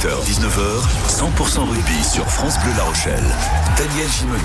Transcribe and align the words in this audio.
18h, 0.00 0.24
19h, 0.24 1.36
100% 1.36 1.58
rugby 1.68 2.04
sur 2.10 2.24
France 2.26 2.54
Bleu 2.64 2.72
La 2.78 2.84
Rochelle. 2.84 3.22
Daniel 3.76 4.08
Gimeno. 4.08 4.40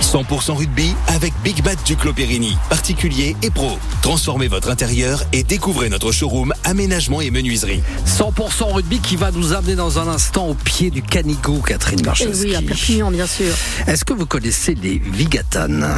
100% 0.00 0.52
rugby 0.56 0.94
avec 1.08 1.32
Big 1.42 1.60
Bat 1.64 1.74
Duclos 1.84 2.12
Périgny, 2.12 2.56
particulier 2.70 3.34
et 3.42 3.50
pro. 3.50 3.78
Transformez 4.02 4.46
votre 4.46 4.70
intérieur 4.70 5.24
et 5.32 5.42
découvrez 5.42 5.88
notre 5.88 6.12
showroom 6.12 6.52
aménagement 6.62 7.20
et 7.20 7.32
menuiserie. 7.32 7.82
100% 8.06 8.74
rugby 8.74 9.00
qui 9.00 9.16
va 9.16 9.32
nous 9.32 9.52
amener 9.52 9.74
dans 9.74 9.98
un 9.98 10.06
instant 10.06 10.46
au 10.46 10.54
pied 10.54 10.90
du 10.90 11.02
Canigo, 11.02 11.58
Catherine 11.66 11.98
Et 11.98 12.04
Marcheski. 12.04 12.40
oui, 12.40 12.54
à 12.54 12.62
Perpignan, 12.62 13.10
bien 13.10 13.26
sûr. 13.26 13.52
Est-ce 13.88 14.04
que 14.04 14.12
vous 14.12 14.26
connaissez 14.26 14.76
les 14.76 14.98
Vigatanes 14.98 15.88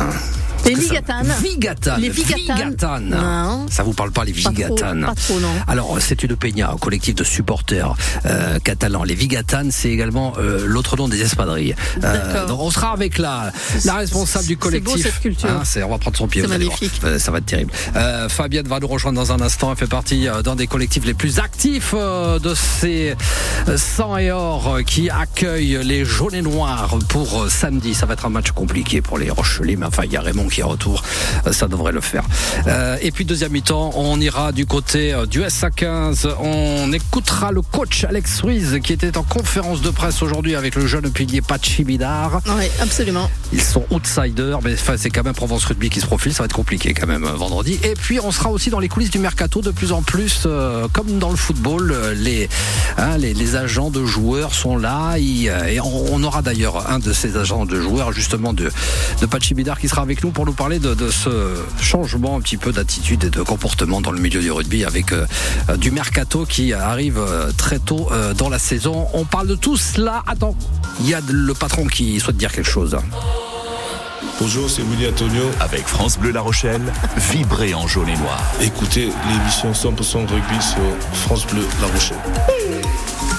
Les 0.66 0.74
ça- 0.74 0.80
Vigatanes 0.80 1.34
Vigatanes. 1.42 2.00
Les 2.00 2.08
Vigatanes 2.08 2.56
Vigatanes. 2.56 3.08
Non. 3.10 3.66
Ça 3.70 3.82
vous 3.82 3.92
parle 3.92 4.10
pas 4.12 4.24
les 4.24 4.32
Pas 4.32 4.40
trop, 4.42 4.50
Vigatanes 4.52 5.04
pas 5.06 5.14
trop, 5.14 5.40
non. 5.40 5.48
Alors, 5.68 5.96
c'est 6.00 6.22
une 6.22 6.36
peña, 6.36 6.70
un 6.70 6.76
collectif 6.76 7.14
de 7.14 7.24
supporters 7.24 7.94
euh, 8.26 8.58
catalans. 8.60 9.04
Les 9.04 9.14
Vigatanes, 9.14 9.70
c'est 9.70 9.90
également 9.90 10.32
euh, 10.38 10.64
l'autre 10.66 10.96
nom 10.96 11.08
des 11.08 11.22
espadrilles. 11.22 11.74
D'accord. 11.98 12.46
donc, 12.46 12.60
on 12.60 12.70
sera 12.70 12.92
avec 12.92 13.18
la, 13.18 13.52
C'est- 13.78 13.84
la 13.86 13.94
responsable 13.94 14.46
du 14.46 14.52
c'est 14.54 14.58
collectif. 14.58 14.94
beau, 14.94 15.00
cette 15.02 15.20
culture. 15.20 15.50
Hein, 15.50 15.62
c'est- 15.64 15.82
on 15.82 15.90
va 15.90 15.98
prendre 15.98 16.16
son 16.16 16.28
pied. 16.28 16.40
C'est 16.40 16.46
vous 16.48 16.52
allez 16.52 16.64
voir. 16.66 16.78
magnifique. 16.80 17.00
Euh, 17.04 17.18
ça 17.18 17.30
va 17.30 17.38
être 17.38 17.46
terrible. 17.46 17.72
Euh, 17.96 18.28
Fabienne 18.28 18.66
va 18.68 18.80
nous 18.80 18.88
rejoindre 18.88 19.18
dans 19.20 19.32
un 19.32 19.40
instant. 19.40 19.70
Elle 19.72 19.76
fait 19.78 19.86
partie 19.86 20.28
euh, 20.28 20.42
d'un 20.42 20.56
des 20.56 20.66
collectifs 20.66 21.04
les 21.04 21.14
plus 21.14 21.38
actifs 21.38 21.92
euh, 21.94 22.38
de 22.38 22.54
ces 22.54 23.14
euh, 23.68 23.76
100 23.76 24.16
et 24.18 24.30
or 24.32 24.76
euh, 24.76 24.82
qui 24.82 25.10
accueillent 25.10 25.78
les 25.82 26.04
jaunes 26.04 26.34
et 26.34 26.42
noirs 26.42 26.96
pour 27.08 27.42
euh, 27.42 27.48
samedi. 27.48 27.94
Ça 27.94 28.06
va 28.06 28.14
être 28.14 28.26
un 28.26 28.30
match 28.30 28.50
compliqué 28.52 29.00
pour 29.02 29.18
les 29.18 29.30
Rochelais, 29.30 29.76
mais 29.76 29.86
enfin, 29.86 30.02
il 30.04 30.12
y 30.12 30.16
a 30.16 30.20
Raymond 30.20 30.48
qui 30.54 30.60
est 30.60 30.64
retour. 30.64 31.02
Euh, 31.46 31.52
ça 31.52 31.66
devrait 31.66 31.92
le 31.92 32.00
faire. 32.00 32.24
Euh, 32.66 32.96
et 33.02 33.10
puis, 33.10 33.24
deuxième 33.24 33.52
mi-temps, 33.52 33.90
on 33.96 34.20
ira 34.20 34.52
du 34.52 34.66
côté 34.66 35.12
euh, 35.12 35.26
du 35.26 35.42
SA15. 35.42 36.28
On 36.40 36.92
écoutera 36.92 37.50
le 37.50 37.60
coach 37.60 38.04
Alex 38.04 38.40
Ruiz 38.42 38.78
qui 38.82 38.92
était 38.92 39.16
en 39.18 39.24
conférence 39.24 39.80
de 39.82 39.90
presse 39.90 40.22
aujourd'hui 40.22 40.54
avec 40.54 40.76
le 40.76 40.86
jeune 40.86 41.10
pilier 41.10 41.40
Pachi 41.40 41.82
Bidar. 41.82 42.40
Oui, 42.46 42.64
absolument. 42.80 43.28
Ils 43.52 43.60
sont 43.60 43.84
outsiders, 43.90 44.60
mais 44.62 44.74
enfin, 44.74 44.94
c'est 44.96 45.10
quand 45.10 45.24
même 45.24 45.34
Provence 45.34 45.64
Rugby 45.64 45.90
qui 45.90 46.00
se 46.00 46.06
profile. 46.06 46.32
Ça 46.32 46.42
va 46.42 46.46
être 46.46 46.54
compliqué 46.54 46.94
quand 46.94 47.06
même 47.06 47.24
vendredi. 47.24 47.78
Et 47.82 47.94
puis 47.94 48.20
on 48.20 48.30
sera 48.30 48.50
aussi 48.50 48.70
dans 48.70 48.78
les 48.78 48.88
coulisses 48.88 49.10
du 49.10 49.18
mercato 49.18 49.60
de 49.60 49.72
plus 49.72 49.92
en 49.92 50.02
plus, 50.02 50.44
euh, 50.46 50.86
comme 50.92 51.18
dans 51.18 51.30
le 51.30 51.36
football, 51.36 51.94
les, 52.16 52.48
hein, 52.96 53.16
les 53.18 53.34
les 53.34 53.56
agents 53.56 53.90
de 53.90 54.04
joueurs 54.04 54.54
sont 54.54 54.76
là. 54.76 55.16
Ils, 55.18 55.48
et 55.68 55.80
on, 55.80 56.14
on 56.14 56.22
aura 56.22 56.42
d'ailleurs 56.42 56.90
un 56.90 57.00
de 57.00 57.12
ces 57.12 57.36
agents 57.36 57.66
de 57.66 57.80
joueurs 57.80 58.12
justement 58.12 58.52
de 58.52 58.70
de 59.20 59.26
Pachi 59.26 59.54
qui 59.80 59.88
sera 59.88 60.02
avec 60.02 60.22
nous 60.22 60.30
pour 60.30 60.43
nous 60.44 60.52
parler 60.52 60.78
de, 60.78 60.94
de 60.94 61.10
ce 61.10 61.54
changement 61.80 62.36
un 62.36 62.40
petit 62.40 62.56
peu 62.56 62.72
d'attitude 62.72 63.24
et 63.24 63.30
de 63.30 63.42
comportement 63.42 64.00
dans 64.00 64.10
le 64.10 64.20
milieu 64.20 64.40
du 64.40 64.50
rugby 64.50 64.84
avec 64.84 65.12
euh, 65.12 65.26
euh, 65.68 65.76
du 65.76 65.90
mercato 65.90 66.44
qui 66.44 66.72
arrive 66.72 67.18
euh, 67.18 67.50
très 67.56 67.78
tôt 67.78 68.08
euh, 68.12 68.34
dans 68.34 68.48
la 68.48 68.58
saison. 68.58 69.06
On 69.14 69.24
parle 69.24 69.46
de 69.48 69.54
tout 69.54 69.76
cela. 69.76 70.22
Attends, 70.26 70.56
il 71.00 71.08
y 71.08 71.14
a 71.14 71.20
le 71.30 71.54
patron 71.54 71.86
qui 71.86 72.20
souhaite 72.20 72.36
dire 72.36 72.52
quelque 72.52 72.70
chose. 72.70 72.96
Bonjour, 74.40 74.68
c'est 74.68 74.82
Willy 74.82 75.08
Antonio. 75.08 75.44
Avec 75.60 75.86
France 75.86 76.18
Bleu 76.18 76.32
La 76.32 76.40
Rochelle, 76.40 76.82
vibrez 77.16 77.74
en 77.74 77.86
jaune 77.86 78.08
et 78.08 78.16
noir. 78.16 78.42
Écoutez 78.60 79.10
l'émission 79.28 79.72
100% 79.72 80.26
rugby 80.26 80.62
sur 80.62 80.80
France 81.12 81.46
Bleu 81.46 81.66
La 81.80 81.86
Rochelle. 81.86 82.18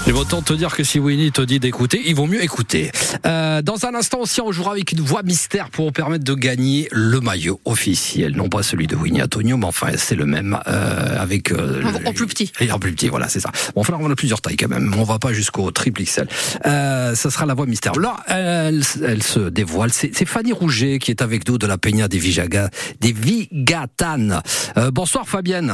Il 0.07 0.13
va 0.13 0.19
autant 0.19 0.43
te 0.43 0.53
dire 0.53 0.75
que 0.75 0.83
si 0.83 0.99
Winnie 0.99 1.31
te 1.31 1.41
dit 1.41 1.59
d'écouter, 1.59 1.99
il 2.05 2.13
vaut 2.13 2.27
mieux 2.27 2.43
écouter. 2.43 2.91
Euh, 3.25 3.63
dans 3.63 3.85
un 3.87 3.95
instant 3.95 4.19
aussi, 4.19 4.39
on 4.39 4.51
jouera 4.51 4.71
avec 4.73 4.91
une 4.91 5.01
voix 5.01 5.23
mystère 5.23 5.71
pour 5.71 5.85
vous 5.85 5.91
permettre 5.91 6.23
de 6.23 6.33
gagner 6.35 6.87
le 6.91 7.19
maillot 7.21 7.59
officiel. 7.65 8.35
Non 8.35 8.47
pas 8.47 8.61
celui 8.61 8.85
de 8.85 8.95
Winnie 8.95 9.23
Antonio, 9.23 9.57
mais 9.57 9.65
enfin 9.65 9.87
c'est 9.97 10.13
le 10.13 10.27
même 10.27 10.59
euh, 10.67 11.19
avec 11.19 11.51
euh, 11.51 11.81
En- 12.05 12.13
plus 12.13 12.27
petit. 12.27 12.51
Et 12.59 12.71
en 12.71 12.77
plus 12.77 12.91
petit, 12.93 13.07
voilà, 13.07 13.27
c'est 13.29 13.39
ça. 13.39 13.49
Bon, 13.73 13.81
enfin, 13.81 13.97
on 13.99 14.11
a 14.11 14.15
plusieurs 14.15 14.41
tailles 14.41 14.57
quand 14.57 14.69
même. 14.69 14.93
On 14.95 15.03
va 15.03 15.17
pas 15.17 15.33
jusqu'au 15.33 15.71
triple 15.71 16.03
XL. 16.03 16.27
Euh, 16.67 17.15
ça 17.15 17.31
sera 17.31 17.47
la 17.47 17.55
voix 17.55 17.65
mystère. 17.65 17.93
Là, 17.93 18.17
elle, 18.27 18.83
elle 19.03 19.23
se 19.23 19.39
dévoile. 19.49 19.91
C'est 19.91 20.11
c'est 20.13 20.25
Fanny 20.27 20.53
Rouget 20.53 20.99
qui 20.99 21.09
est 21.09 21.23
avec 21.23 21.47
nous 21.49 21.57
de 21.57 21.65
la 21.65 21.79
Peña 21.79 22.07
des 22.07 22.19
Vijaga, 22.19 22.69
des 23.01 23.11
Vigatanes. 23.11 24.41
Euh, 24.77 24.91
bonsoir 24.91 25.27
Fabienne. 25.27 25.73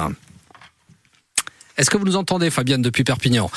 Est-ce 1.81 1.89
que 1.89 1.97
vous 1.97 2.05
nous 2.05 2.15
entendez, 2.15 2.51
Fabienne, 2.51 2.83
depuis 2.83 3.03
Perpignan 3.03 3.49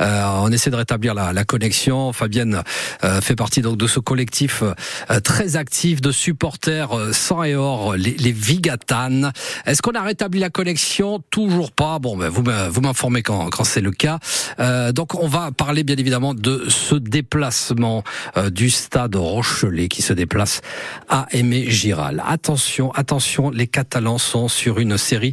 Euh, 0.00 0.24
On 0.40 0.50
essaie 0.50 0.68
de 0.70 0.74
rétablir 0.74 1.14
la, 1.14 1.32
la 1.32 1.44
connexion. 1.44 2.12
Fabienne 2.12 2.60
euh, 3.04 3.20
fait 3.20 3.36
partie 3.36 3.62
donc 3.62 3.76
de 3.76 3.86
ce 3.86 4.00
collectif 4.00 4.64
euh, 4.64 5.20
très 5.20 5.54
actif 5.54 6.00
de 6.00 6.10
supporters 6.10 6.92
euh, 6.98 7.12
sans 7.12 7.44
et 7.44 7.54
or, 7.54 7.94
les, 7.94 8.16
les 8.16 8.32
Vigatanes. 8.32 9.30
Est-ce 9.64 9.80
qu'on 9.80 9.92
a 9.92 10.02
rétabli 10.02 10.40
la 10.40 10.50
connexion 10.50 11.22
Toujours 11.30 11.70
pas. 11.70 12.00
Bon, 12.00 12.16
ben, 12.16 12.28
vous 12.28 12.42
me- 12.42 12.68
vous 12.68 12.80
m'informez 12.80 13.22
quand, 13.22 13.48
quand 13.50 13.62
c'est 13.62 13.80
le 13.80 13.92
cas. 13.92 14.18
Euh, 14.58 14.90
donc, 14.90 15.14
on 15.14 15.28
va 15.28 15.52
parler 15.52 15.84
bien 15.84 15.96
évidemment 15.96 16.34
de 16.34 16.64
ce 16.68 16.96
déplacement 16.96 18.02
euh, 18.36 18.50
du 18.50 18.70
stade 18.70 19.14
Rochelet 19.14 19.86
qui 19.86 20.02
se 20.02 20.12
déplace 20.14 20.62
à 21.08 21.26
Aimé 21.30 21.70
Giral. 21.70 22.24
Attention, 22.26 22.90
attention, 22.94 23.50
les 23.50 23.68
Catalans 23.68 24.18
sont 24.18 24.48
sur 24.48 24.80
une 24.80 24.98
série 24.98 25.32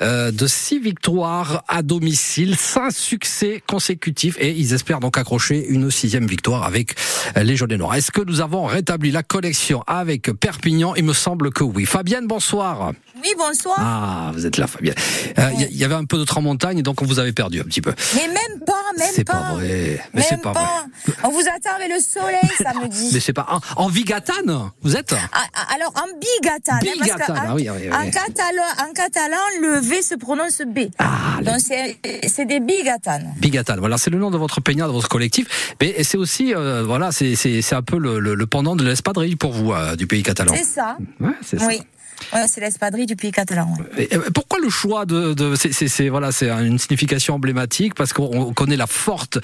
de 0.00 0.46
six 0.46 0.78
victoires 0.78 1.64
domicile, 1.82 2.56
cinq 2.56 2.92
succès 2.92 3.62
consécutifs 3.66 4.36
et 4.38 4.50
ils 4.50 4.72
espèrent 4.74 5.00
donc 5.00 5.18
accrocher 5.18 5.66
une 5.68 5.90
sixième 5.90 6.26
victoire 6.26 6.64
avec 6.64 6.94
les 7.36 7.56
jaunes 7.56 7.72
et 7.72 7.76
noirs. 7.76 7.94
Est-ce 7.94 8.10
que 8.10 8.20
nous 8.22 8.40
avons 8.40 8.66
rétabli 8.66 9.10
la 9.10 9.22
connexion 9.22 9.82
avec 9.86 10.30
Perpignan? 10.32 10.94
Il 10.96 11.04
me 11.04 11.12
semble 11.12 11.50
que 11.52 11.64
oui. 11.64 11.86
Fabienne, 11.86 12.26
bonsoir. 12.26 12.92
Oui, 13.22 13.34
bonsoir. 13.36 13.76
Ah, 13.78 14.30
vous 14.34 14.46
êtes 14.46 14.56
là, 14.56 14.66
Fabienne. 14.66 14.94
Euh, 15.38 15.50
Il 15.58 15.70
y, 15.72 15.78
y 15.78 15.84
avait 15.84 15.94
un 15.94 16.04
peu 16.04 16.16
de 16.18 16.40
montagne, 16.40 16.80
donc 16.82 17.02
on 17.02 17.04
vous 17.04 17.18
avait 17.18 17.32
perdu 17.32 17.60
un 17.60 17.64
petit 17.64 17.82
peu. 17.82 17.92
Mais 18.14 18.26
même 18.28 18.60
pas, 18.66 18.72
même 18.98 19.08
C'est 19.12 19.24
pas. 19.24 19.32
pas 19.34 19.52
vrai. 19.54 20.00
Mais 20.14 20.22
c'est 20.22 20.40
pas, 20.40 20.52
vrai. 20.52 21.14
On 21.24 21.28
vous 21.30 21.40
attend 21.40 21.74
avec 21.76 21.90
le 21.92 22.00
soleil 22.00 22.50
samedi. 22.62 23.10
Mais 23.12 23.20
c'est 23.20 23.32
pas 23.34 23.46
en, 23.76 23.82
en 23.84 23.88
Vigatane. 23.88 24.70
Vous 24.82 24.96
êtes? 24.96 25.12
Ah, 25.32 25.42
ah, 25.54 25.66
Alors, 25.74 25.92
en 25.96 26.06
bigatane. 26.18 26.76
hein, 26.76 26.92
parce 26.98 26.98
Bigatane, 27.10 27.36
qu'en- 27.36 27.42
ah 27.50 27.54
oui, 27.54 27.68
oui, 27.70 27.78
oui. 27.82 27.88
En, 27.94 28.10
catalan, 28.10 28.88
en 28.88 28.92
catalan, 28.94 29.36
le 29.60 29.80
V 29.80 30.00
se 30.02 30.14
prononce 30.14 30.62
B. 30.66 30.88
Ah, 30.98 31.36
le- 31.40 31.44
Donc, 31.44 31.60
c'est 32.26 32.44
des 32.46 32.60
bigatanes. 32.60 33.34
Bigatane. 33.38 33.78
Voilà, 33.80 33.98
c'est 33.98 34.10
le 34.10 34.18
nom 34.18 34.30
de 34.30 34.36
votre 34.38 34.60
peña, 34.60 34.86
de 34.86 34.92
votre 34.92 35.08
collectif. 35.08 35.74
Mais 35.80 36.02
c'est 36.02 36.18
aussi, 36.18 36.54
euh, 36.54 36.82
voilà, 36.84 37.10
c'est 37.12 37.72
un 37.72 37.82
peu 37.82 37.98
le, 37.98 38.18
le, 38.20 38.34
le 38.34 38.46
pendant 38.46 38.76
de 38.76 38.84
l'espadrille 38.84 39.36
pour 39.36 39.52
vous 39.52 39.72
euh, 39.72 39.96
du 39.96 40.06
pays 40.06 40.22
catalan. 40.22 40.54
C'est 40.56 40.64
ça. 40.64 40.96
Ouais, 41.20 41.30
c'est 41.44 41.58
ça. 41.58 41.66
Oui. 41.66 41.80
Ouais, 42.34 42.44
c'est 42.48 42.60
l'espadrille 42.60 43.06
du 43.06 43.16
pays 43.16 43.32
catalan. 43.32 43.74
ouais. 43.96 44.08
Euh, 44.12 44.28
pourquoi 44.34 44.58
le 44.62 44.68
choix 44.68 45.06
de, 45.06 45.32
de 45.32 45.54
c'est, 45.56 46.10
voilà 46.10 46.32
c'est 46.32 46.50
une 46.50 46.78
signification 46.78 47.34
emblématique? 47.36 47.94
Parce 47.94 48.12
qu'on 48.12 48.24
on 48.30 48.52
connaît 48.52 48.76
la 48.76 48.86
forte 48.86 49.38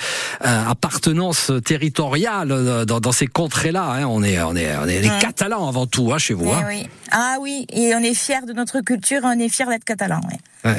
euh, 0.44 0.62
appartenance 0.69 1.50
territoriale 1.64 2.84
dans, 2.84 3.00
dans 3.00 3.12
ces 3.12 3.28
contrées-là. 3.28 3.82
Hein. 3.93 4.04
On 4.06 4.22
est 4.22 4.43
on 4.43 4.54
est 4.54 4.76
on 4.76 4.84
est 4.87 5.00
les 5.00 5.08
Ouais. 5.08 5.19
Catalans 5.20 5.66
avant 5.66 5.87
tout 5.87 6.12
hein, 6.12 6.19
chez 6.19 6.34
vous. 6.34 6.48
Eh 6.48 6.53
Hein. 6.53 6.64
oui. 6.69 6.87
Ah 7.12 7.37
oui, 7.41 7.66
et 7.72 7.94
on 7.94 8.00
est 8.00 8.12
fiers 8.12 8.44
de 8.47 8.53
notre 8.53 8.81
culture, 8.81 9.20
on 9.25 9.38
est 9.38 9.48
fiers 9.48 9.64
d'être 9.66 9.84
catalan. 9.84 10.20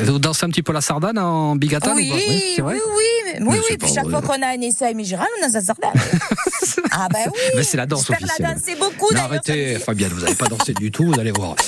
Vous 0.06 0.20
dansez 0.20 0.46
un 0.46 0.50
petit 0.50 0.64
peu 0.64 0.74
la 0.74 0.82
sardane 0.82 1.18
en 1.18 1.56
bigatane 1.56 1.96
Oui, 1.96 2.08
ou 2.10 2.16
pas 2.16 2.18
oui, 2.28 2.44
c'est 2.56 2.62
vrai. 2.62 2.74
oui, 2.76 2.82
oui, 2.96 3.04
mais- 3.26 3.40
oui, 3.40 3.46
Mais 3.52 3.58
oui. 3.60 3.66
c'est 3.70 3.78
Puis 3.78 3.94
chaque 3.94 4.06
vrai. 4.06 4.12
fois 4.14 4.22
qu'on 4.22 4.42
a 4.42 4.48
un 4.48 4.62
essai 4.62 4.86
à 4.86 4.92
on 4.92 5.46
a 5.46 5.50
sa 5.50 5.62
sardane. 5.62 5.92
ah 6.92 7.08
ben 7.12 7.20
oui. 7.28 7.40
Mais 7.56 7.64
c'est 7.64 7.78
la 7.78 7.86
danse 7.86 8.06
J'espère 8.08 8.24
officielle. 8.28 8.48
la 8.48 8.54
danser 8.56 8.76
beaucoup. 8.76 9.14
Non, 9.14 9.20
d'ailleurs, 9.20 9.26
arrêtez. 9.32 9.80
Fabienne, 9.80 10.12
vous 10.14 10.22
n'allez 10.22 10.36
pas 10.36 10.48
danser 10.48 10.74
du 10.74 10.92
tout, 10.92 11.06
vous 11.06 11.20
allez 11.20 11.32
voir. 11.32 11.56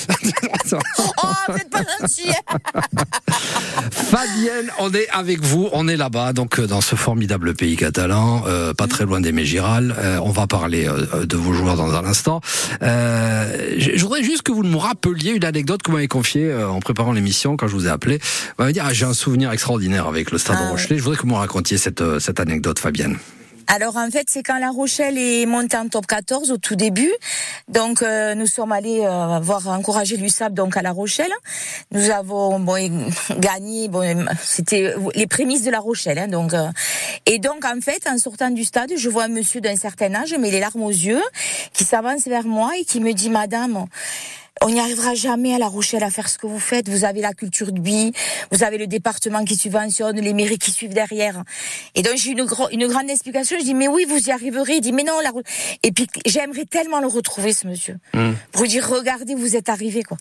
Oh, 0.72 1.26
vous 1.48 1.56
êtes 1.56 1.68
pas 1.70 1.82
gentil. 2.00 2.28
Fabienne, 3.90 4.70
on 4.78 4.92
est 4.92 5.08
avec 5.10 5.40
vous, 5.40 5.68
on 5.72 5.88
est 5.88 5.96
là-bas, 5.96 6.32
donc 6.32 6.58
euh, 6.58 6.66
dans 6.66 6.80
ce 6.80 6.94
formidable 6.96 7.54
pays 7.54 7.76
catalan, 7.76 8.42
euh, 8.46 8.74
pas 8.74 8.86
très 8.86 9.04
loin 9.04 9.20
des 9.20 9.32
Mégiral. 9.32 9.94
Euh, 9.98 10.18
on 10.22 10.30
va 10.30 10.46
parler 10.46 10.88
euh, 10.88 11.24
de 11.24 11.36
vos 11.36 11.52
joueurs 11.52 11.76
dans 11.76 11.92
un 11.94 12.04
instant. 12.04 12.40
Euh, 12.82 13.74
je 13.78 14.00
voudrais 14.02 14.22
juste 14.22 14.42
que 14.42 14.52
vous 14.52 14.62
nous 14.64 14.78
rappeliez 14.78 15.30
une 15.32 15.44
anecdote 15.44 15.82
que 15.82 15.90
vous 15.90 15.96
m'avez 15.96 16.08
confiée 16.08 16.46
euh, 16.50 16.68
en 16.68 16.80
préparant 16.80 17.12
l'émission 17.12 17.56
quand 17.56 17.68
je 17.68 17.74
vous 17.74 17.86
ai 17.86 17.90
appelé. 17.90 18.09
Vous 18.18 18.54
m'avez 18.62 18.72
dit 18.72 18.80
ah, 18.80 18.92
j'ai 18.92 19.06
un 19.06 19.14
souvenir 19.14 19.52
extraordinaire 19.52 20.06
avec 20.06 20.30
le 20.30 20.38
Stade 20.38 20.56
Ah, 20.60 20.66
de 20.66 20.70
Rochelet. 20.70 20.98
Je 20.98 21.02
voudrais 21.02 21.16
que 21.16 21.22
vous 21.22 21.28
me 21.28 21.34
racontiez 21.34 21.78
cette 21.78 22.00
euh, 22.00 22.18
cette 22.18 22.40
anecdote, 22.40 22.78
Fabienne. 22.78 23.16
Alors 23.72 23.96
en 23.96 24.10
fait, 24.10 24.26
c'est 24.28 24.42
quand 24.42 24.58
La 24.58 24.70
Rochelle 24.70 25.16
est 25.16 25.46
montée 25.46 25.76
en 25.76 25.86
top 25.86 26.04
14 26.04 26.50
au 26.50 26.56
tout 26.56 26.74
début. 26.74 27.12
Donc 27.68 28.02
euh, 28.02 28.34
nous 28.34 28.46
sommes 28.46 28.72
allés 28.72 29.02
euh, 29.04 29.38
voir 29.40 29.68
encourager 29.68 30.16
l'USAP 30.16 30.54
donc 30.54 30.76
à 30.76 30.82
La 30.82 30.90
Rochelle. 30.90 31.30
Nous 31.92 32.10
avons 32.10 32.58
bon, 32.58 33.08
gagné. 33.38 33.86
Bon, 33.86 34.26
c'était 34.42 34.92
les 35.14 35.28
prémices 35.28 35.62
de 35.62 35.70
La 35.70 35.78
Rochelle. 35.78 36.18
Hein, 36.18 36.26
donc 36.26 36.52
euh, 36.52 36.66
et 37.26 37.38
donc 37.38 37.64
en 37.64 37.80
fait, 37.80 38.08
en 38.08 38.18
sortant 38.18 38.50
du 38.50 38.64
stade, 38.64 38.90
je 38.96 39.08
vois 39.08 39.24
un 39.24 39.28
monsieur 39.28 39.60
d'un 39.60 39.76
certain 39.76 40.12
âge, 40.16 40.34
mais 40.36 40.50
les 40.50 40.58
larmes 40.58 40.82
aux 40.82 40.90
yeux, 40.90 41.22
qui 41.72 41.84
s'avance 41.84 42.24
vers 42.26 42.46
moi 42.46 42.72
et 42.76 42.84
qui 42.84 42.98
me 42.98 43.12
dit, 43.12 43.30
Madame. 43.30 43.86
On 44.62 44.68
n'y 44.68 44.80
arrivera 44.80 45.14
jamais 45.14 45.54
à 45.54 45.58
La 45.58 45.68
Rochelle 45.68 46.02
à 46.04 46.10
faire 46.10 46.28
ce 46.28 46.36
que 46.36 46.46
vous 46.46 46.58
faites. 46.58 46.88
Vous 46.88 47.04
avez 47.04 47.20
la 47.22 47.32
culture 47.32 47.72
de 47.72 47.80
bi, 47.80 48.12
vous 48.50 48.62
avez 48.62 48.76
le 48.78 48.86
département 48.86 49.44
qui 49.44 49.56
subventionne, 49.56 50.20
les 50.20 50.34
mairies 50.34 50.58
qui 50.58 50.70
suivent 50.70 50.92
derrière. 50.92 51.42
Et 51.94 52.02
donc 52.02 52.16
j'ai 52.16 52.32
une, 52.32 52.44
gro- 52.44 52.68
une 52.70 52.86
grande 52.86 53.08
explication. 53.08 53.56
Je 53.58 53.64
dis 53.64 53.74
mais 53.74 53.88
oui, 53.88 54.04
vous 54.08 54.18
y 54.18 54.30
arriverez. 54.30 54.76
Il 54.76 54.80
dit 54.82 54.92
mais 54.92 55.04
non. 55.04 55.18
La... 55.20 55.30
Et 55.82 55.92
puis 55.92 56.06
j'aimerais 56.26 56.66
tellement 56.66 57.00
le 57.00 57.06
retrouver 57.06 57.52
ce 57.52 57.66
monsieur 57.66 57.96
Hum. 58.14 58.36
pour 58.52 58.62
lui 58.62 58.68
dire 58.68 58.86
regardez, 58.88 59.34
vous 59.34 59.56
êtes 59.56 59.68
arrivé 59.68 60.02
quoi. 60.02 60.16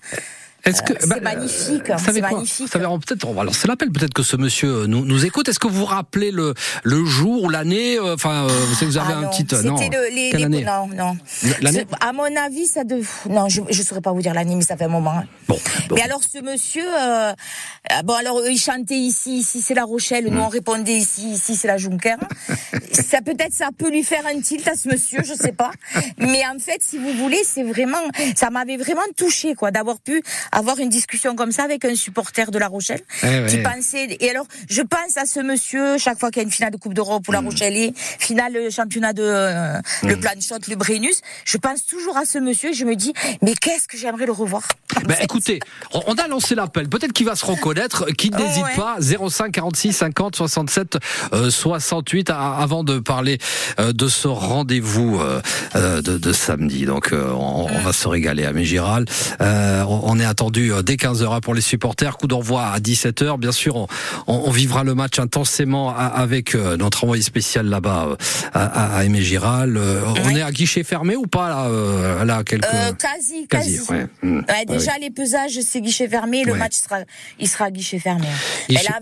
Est-ce 0.66 0.82
que 0.82 0.94
Euh, 0.94 0.98
bah, 1.08 1.16
c'est 1.18 1.22
magnifique, 1.24 1.90
euh, 1.90 1.98
savez 1.98 2.22
c'est 2.22 2.32
magnifique. 2.32 2.72
Peut-être 2.72 3.28
on 3.28 3.34
va 3.34 3.44
lancer 3.44 3.68
l'appel. 3.68 3.92
Peut-être 3.92 4.14
que 4.14 4.24
ce 4.24 4.36
monsieur 4.36 4.86
nous, 4.88 5.06
nous 5.06 5.26
écoute. 5.26 5.48
Est-ce 5.50 5.60
que 5.60 5.68
vous 5.68 5.80
vous 5.80 5.86
rappelez 5.86 6.32
le 6.32 6.54
le 6.84 7.06
jour 7.06 7.44
ou 7.44 7.50
l'année 7.50 7.98
euh, 7.98 8.16
Enfin, 8.16 8.46
euh, 8.46 8.66
vous 8.82 8.98
avez 8.98 9.14
Ah 9.14 9.18
un 9.18 9.22
non, 9.22 9.30
petit 9.30 9.48
euh, 9.56 9.64
non. 9.64 9.78
C'était 9.78 9.96
le- 9.98 10.14
les, 10.14 10.30
Quelle 10.32 10.40
les- 10.40 10.46
année 10.46 10.64
non, 10.64 10.88
non. 10.88 11.18
L'année 11.62 11.86
À 12.02 12.12
mon 12.14 12.24
avis, 12.36 12.66
ça 12.68 12.84
de. 12.84 13.02
Non, 13.30 13.48
je 13.50 13.62
ne 13.62 13.72
saurais 13.74 14.02
pas 14.02 14.12
vous 14.12 14.22
dire 14.22 14.34
l'année, 14.34 14.56
mais 14.56 14.62
ça 14.64 14.76
fait 14.78 14.86
un 14.86 14.90
moment. 14.90 15.12
hein. 15.12 15.24
Bon, 15.48 15.58
bon. 15.88 15.96
Mais 15.96 16.02
alors, 16.02 16.22
ce 16.24 16.40
monsieur, 16.44 16.86
euh, 16.86 17.32
euh, 17.32 18.02
bon, 18.04 18.14
alors, 18.16 18.42
il 18.48 18.60
chantait 18.60 18.96
ici, 18.96 19.40
ici 19.40 19.62
c'est 19.62 19.74
La 19.74 19.86
Rochelle, 19.86 20.26
Hmm. 20.30 20.36
nous, 20.36 20.42
on 20.42 20.50
répondait 20.50 20.94
ici, 20.98 21.32
ici 21.32 21.56
c'est 21.56 21.68
la 21.68 21.78
Junker. 21.78 22.18
ça 22.92 23.22
peut-être, 23.22 23.54
ça 23.54 23.70
peut 23.78 23.90
lui 23.90 24.04
faire 24.04 24.24
un 24.26 24.40
tilt 24.42 24.68
à 24.68 24.76
ce 24.76 24.90
monsieur, 24.90 25.20
je 25.24 25.34
sais 25.34 25.52
pas. 25.54 25.72
Mais 26.18 26.42
en 26.46 26.60
fait, 26.60 26.82
si 26.84 26.98
vous 26.98 27.14
voulez, 27.14 27.42
c'est 27.44 27.64
vraiment, 27.64 27.98
ça 28.36 28.50
m'avait 28.50 28.78
vraiment 28.78 29.02
touché, 29.18 29.56
quoi, 29.56 29.72
d'avoir 29.72 30.00
pu 30.00 30.22
avoir 30.52 30.80
une 30.80 30.90
discussion 30.90 31.36
comme 31.36 31.52
ça 31.52 31.64
avec 31.64 31.86
un 31.86 31.96
supporter 31.96 32.52
de 32.52 32.60
La 32.60 32.68
Rochelle 32.68 33.02
Eh 33.24 33.46
qui 33.48 33.56
ouais. 33.58 33.64
pensait. 33.64 34.18
Et 34.20 34.30
alors, 34.30 34.46
je 34.70 34.82
pense 34.82 35.18
à 35.18 35.26
ce 35.26 35.40
monsieur 35.40 35.98
chaque 35.98 36.20
fois 36.20 36.32
qu'il 36.32 36.42
y 36.42 36.46
a 36.46 36.48
une 36.48 36.52
finale 36.52 36.72
de 36.72 36.78
Coupe 36.78 36.94
d'Europe 36.94 37.24
Hmm. 37.28 37.30
où 37.30 37.32
La 37.34 37.40
Rochelle 37.42 37.76
est, 37.76 37.94
finale 37.98 38.56
euh, 38.56 38.70
championnat 38.70 39.14
de 39.14 39.24
euh, 39.24 39.74
le 40.04 40.16
plan 40.18 40.32
de 40.36 40.42
shot, 40.42 40.56
le 40.68 40.76
Brennus. 40.76 41.22
Je 41.46 41.58
pense 41.58 41.86
toujours 41.86 42.18
à 42.18 42.26
ce 42.26 42.38
monsieur 42.40 42.70
et 42.70 42.74
je 42.74 42.86
me 42.86 42.96
dis, 42.96 43.14
mais 43.42 43.54
qu'est-ce 43.56 43.88
que 43.88 43.98
j'aimerais 43.98 44.26
le 44.26 44.32
revoir? 44.32 44.64
En 44.98 45.02
Ben, 45.02 45.16
fait, 45.16 45.24
écoutez, 45.26 45.60
on 45.94 46.14
a 46.14 46.28
lancé 46.28 46.56
l'appel. 46.56 46.88
Peut-être 46.90 47.14
qu'il 47.14 47.26
va 47.26 47.36
se 47.36 47.46
reconnaître. 47.46 48.06
Qui 48.18 48.32
Oh, 48.34 48.38
n'hésite 48.42 48.64
ouais. 48.64 48.76
pas 48.76 48.98
05 49.00 49.52
46 49.52 49.94
50 49.94 50.36
67 50.36 50.98
euh, 51.34 51.50
68 51.50 52.30
a- 52.30 52.56
avant 52.58 52.84
de 52.84 53.00
parler 53.00 53.38
euh, 53.80 53.92
de 53.94 54.08
ce 54.08 54.28
rendez-vous 54.28 55.20
euh, 55.20 56.02
de, 56.02 56.18
de 56.18 56.34
samedi. 56.34 56.86
Donc 56.86 57.10
on, 57.14 57.68
on 57.70 57.80
va 57.80 57.94
se 57.94 58.08
régaler 58.08 58.46
à 58.46 58.54
Mégiral. 58.54 59.06
On 59.40 60.20
est 60.20 60.26
attendu 60.40 60.72
euh, 60.72 60.82
dès 60.82 60.96
15h 60.96 61.42
pour 61.42 61.54
les 61.54 61.60
supporters. 61.62 62.16
Coup 62.18 62.28
d'envoi 62.28 62.64
à 62.68 62.80
17h. 62.80 63.38
Bien 63.40 63.52
sûr, 63.52 63.88
on, 64.28 64.50
vivra 64.52 64.84
le 64.86 64.96
match 64.96 65.20
intensément 65.20 65.94
avec 65.96 66.56
euh, 66.56 66.78
notre 66.78 67.04
envoyé 67.04 67.22
spécial 67.22 67.66
là-bas 67.68 68.08
euh, 68.12 68.16
à, 68.54 68.98
à, 68.98 69.04
Aimé 69.04 69.22
Giral. 69.22 69.78
On 69.78 70.28
Ouais. 70.30 70.36
est 70.40 70.42
à 70.42 70.52
guichet 70.52 70.84
fermé 70.84 71.16
ou 71.18 71.24
pas 71.28 71.50
là, 71.50 72.24
là 72.26 72.44
quelques 72.46 72.66
Euh, 72.66 72.94
quasi, 72.94 73.48
quasi. 73.48 73.78
quasi. 73.80 73.92
ouais. 73.92 74.08
Ouais, 74.24 74.30
Ouais, 74.50 74.66
déjà, 74.66 74.98
les 75.00 75.10
pesages, 75.10 75.60
c'est 75.62 75.82
guichet 75.82 76.08
fermé. 76.08 76.44
Le 76.46 76.54
match 76.56 76.76
sera, 76.76 77.00
il 77.40 77.48
sera 77.50 77.66
à 77.66 77.72
guichet 77.72 78.00
fermé. 78.00 78.28
Guichet- 78.70 78.82
Et 78.82 78.84
là, 78.86 79.00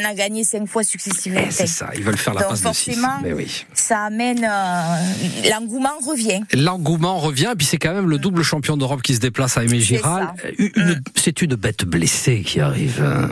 on 0.00 0.04
a 0.04 0.14
gagné 0.14 0.44
cinq 0.44 0.66
fois 0.66 0.82
successivement. 0.84 1.40
Eh, 1.46 1.50
c'est 1.50 1.66
ça, 1.66 1.90
ils 1.96 2.02
veulent 2.02 2.16
faire 2.16 2.34
la 2.34 2.42
Donc 2.42 2.50
passe 2.50 2.62
de 2.62 2.72
6. 2.72 2.84
forcément, 2.94 3.18
Mais 3.22 3.32
oui. 3.32 3.64
ça 3.74 4.00
amène 4.04 4.44
euh, 4.44 5.48
l'engouement 5.50 5.98
revient. 6.06 6.40
L'engouement 6.52 7.18
revient, 7.18 7.50
et 7.52 7.56
puis 7.56 7.66
c'est 7.66 7.76
quand 7.78 7.94
même 7.94 8.08
le 8.08 8.18
double 8.18 8.42
champion 8.42 8.76
d'Europe 8.76 9.02
qui 9.02 9.14
se 9.14 9.20
déplace 9.20 9.56
à 9.58 9.64
Aimé 9.64 9.80
Giral. 9.80 10.28
une- 10.58 11.02
C'est 11.16 11.42
une 11.42 11.54
bête 11.54 11.84
blessée 11.84 12.42
qui 12.42 12.60
arrive. 12.60 13.02
hein. 13.02 13.28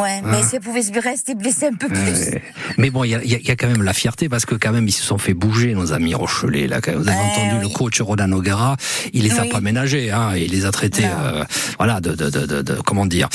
Ouais, 0.00 0.20
mais 0.24 0.42
si 0.42 0.56
elle 0.56 0.62
pouvait 0.62 0.82
se 0.82 0.92
rester 1.00 1.34
blessé 1.34 1.66
un 1.66 1.74
peu 1.74 1.88
plus. 1.88 1.98
ouais. 1.98 2.42
Mais 2.78 2.90
bon, 2.90 3.04
il 3.04 3.10
y 3.10 3.14
a, 3.14 3.22
y 3.24 3.34
y 3.34 3.56
quand 3.56 3.68
même 3.68 3.82
la 3.82 3.92
fierté 3.92 4.28
parce 4.28 4.46
que 4.46 4.54
quand 4.54 4.72
même 4.72 4.86
ils 4.88 4.92
se 4.92 5.02
sont 5.02 5.18
fait 5.18 5.34
bouger 5.34 5.74
nos 5.74 5.92
amis 5.92 6.14
Rochelais. 6.14 6.66
Là, 6.66 6.80
vous 6.84 7.08
avez 7.08 7.18
Eh 7.18 7.30
entendu 7.40 7.56
oui. 7.56 7.62
le 7.62 7.68
coach 7.68 8.00
Rodan 8.00 8.30
O'Gara, 8.32 8.76
il 9.12 9.22
les 9.24 9.38
a 9.38 9.44
pas 9.44 9.60
ménagés, 9.60 10.10
hein, 10.10 10.32
il 10.36 10.50
les 10.50 10.64
a 10.64 10.70
traités, 10.72 11.04
euh, 11.06 11.44
voilà, 11.78 12.00
de, 12.00 12.14
de, 12.14 12.30
de, 12.30 12.46
de, 12.46 12.62
de- 12.62 12.74
comment 12.84 13.06
dire? 13.06 13.28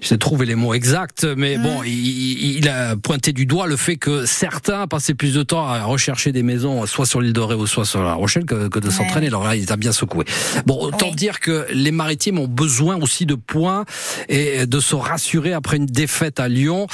J'ai 0.00 0.18
trouvé 0.18 0.46
les 0.46 0.54
mots 0.54 0.74
exacts, 0.74 1.24
mais 1.36 1.56
Mm. 1.58 1.62
bon, 1.62 1.82
il, 1.84 1.90
il- 2.10 2.56
il 2.58 2.68
a 2.68 2.96
pointé 2.96 3.32
du 3.32 3.46
doigt 3.46 3.66
le 3.66 3.76
fait 3.76 3.96
que 3.96 4.26
certains 4.26 4.86
passaient 4.86 5.14
plus 5.14 5.34
de 5.34 5.42
temps 5.42 5.66
à 5.66 5.82
rechercher 5.84 6.32
des 6.32 6.42
maisons, 6.42 6.84
soit 6.86 7.06
sur 7.06 7.20
l'île 7.20 7.32
de 7.32 7.40
Ré 7.40 7.54
ou 7.54 7.66
soit 7.66 7.84
sur 7.84 8.02
la 8.02 8.14
Rochelle, 8.14 8.44
que, 8.44 8.68
que 8.68 8.78
de 8.78 8.90
s'entraîner. 8.90 9.26
Alors 9.28 9.44
là, 9.44 9.56
il 9.56 9.70
a 9.72 9.76
bien 9.76 9.92
secoué. 9.92 10.24
Bon, 10.66 10.78
autant 10.80 11.10
Oui. 11.10 11.16
dire 11.16 11.40
que 11.40 11.66
les 11.72 11.90
Maritimes 11.92 12.38
ont 12.38 12.48
besoin 12.48 12.96
aussi 12.96 13.26
de 13.26 13.34
points 13.34 13.84
et 14.28 14.66
de 14.66 14.80
se 14.80 14.94
rassurer 14.94 15.52
après 15.52 15.76
une 15.76 15.86
défaite 15.86 16.40
à 16.40 16.48
Lyon 16.48 16.86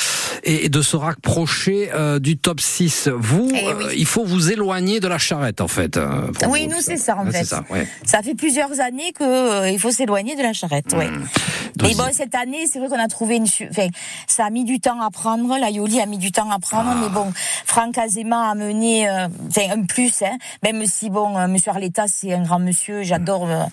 et 0.44 0.68
de 0.68 0.82
se 0.82 0.96
rapprocher 0.96 1.90
euh, 1.94 2.18
du 2.18 2.36
top 2.36 2.60
6. 2.60 3.08
Vous, 3.16 3.50
Eh 3.54 3.54
oui. 3.54 3.60
euh, 3.86 3.94
il 3.96 4.06
faut 4.06 4.24
vous 4.24 4.50
éloigner 4.52 5.00
de 5.00 5.08
la 5.08 5.18
charrette, 5.18 5.60
en 5.60 5.68
fait. 5.68 5.98
pour 5.98 6.50
Oui, 6.50 6.66
nous, 6.68 6.80
c'est 6.80 6.96
ça, 6.96 7.16
en 7.16 7.26
fait. 7.30 7.44
Ça, 7.44 7.64
ouais. 7.70 7.86
Ça 8.04 8.22
fait 8.22 8.34
plusieurs 8.34 8.80
années 8.80 9.12
que 9.12 9.24
euh, 9.24 9.70
il 9.70 9.78
faut 9.78 9.90
s'éloigner 9.90 10.36
de 10.36 10.42
la 10.42 10.52
charrette, 10.52 10.92
ouais. 10.96 11.10
Mmh. 11.10 11.24
Mais 11.82 11.94
bon, 11.94 12.05
cette 12.12 12.34
année, 12.34 12.67
c'est 12.70 12.78
vrai 12.78 12.88
qu'on 12.88 12.99
a 13.02 13.08
trouvé 13.08 13.37
une. 13.37 13.46
Enfin, 13.70 13.88
ça 14.26 14.46
a 14.46 14.50
mis 14.50 14.64
du 14.64 14.81
temps 14.81 15.00
à 15.00 15.11
prendre. 15.11 15.56
La 15.58 15.70
Yoli 15.70 16.00
a 16.00 16.06
mis 16.06 16.19
du 16.19 16.32
temps 16.32 16.50
à 16.50 16.58
prendre, 16.58 16.90
Ah. 16.93 16.99
mais 17.00 17.08
bon, 17.08 17.32
Franck 17.64 17.99
Azema 17.99 18.50
a 18.50 18.55
mené, 18.55 19.08
euh, 19.08 19.28
enfin, 19.49 19.62
un 19.73 19.82
plus. 19.84 20.23
Hein, 20.23 20.37
même 20.62 20.84
si 20.87 21.11
bon, 21.11 21.37
euh, 21.37 21.46
Monsieur 21.49 21.70
Arletas, 21.73 22.08
c'est 22.08 22.32
un 22.32 22.43
grand 22.43 22.58
monsieur. 22.58 23.02
J'adore 23.02 23.49
euh, 23.49 23.64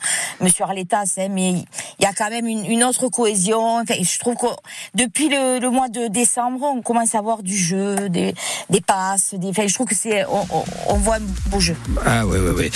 Monsieur 0.41 0.65
Arletas, 0.65 1.13
hein, 1.17 1.27
mais 1.31 1.51
il 1.51 2.03
y 2.03 2.05
a 2.05 2.13
quand 2.13 2.29
même 2.29 2.47
une, 2.47 2.65
une 2.65 2.83
autre 2.83 3.07
cohésion. 3.09 3.77
Enfin, 3.81 3.95
je 4.01 4.19
trouve 4.19 4.35
que 4.35 4.47
depuis 4.95 5.29
le, 5.29 5.59
le 5.59 5.69
mois 5.69 5.87
de 5.89 6.07
décembre, 6.07 6.63
on 6.75 6.81
commence 6.81 7.15
à 7.15 7.21
voir 7.21 7.43
du 7.43 7.55
jeu, 7.57 8.09
des, 8.09 8.33
des 8.69 8.81
passes. 8.81 9.33
Des, 9.35 9.49
enfin, 9.49 9.67
je 9.67 9.73
trouve 9.73 9.87
que 9.87 9.95
c'est, 9.95 10.25
on, 10.25 10.93
voit 10.95 11.15
un 11.15 11.49
beau 11.49 11.59
jeu. 11.59 11.75
Ah 12.05 12.25
oui, 12.25 12.37
oui, 12.39 12.53
oui. 12.57 12.69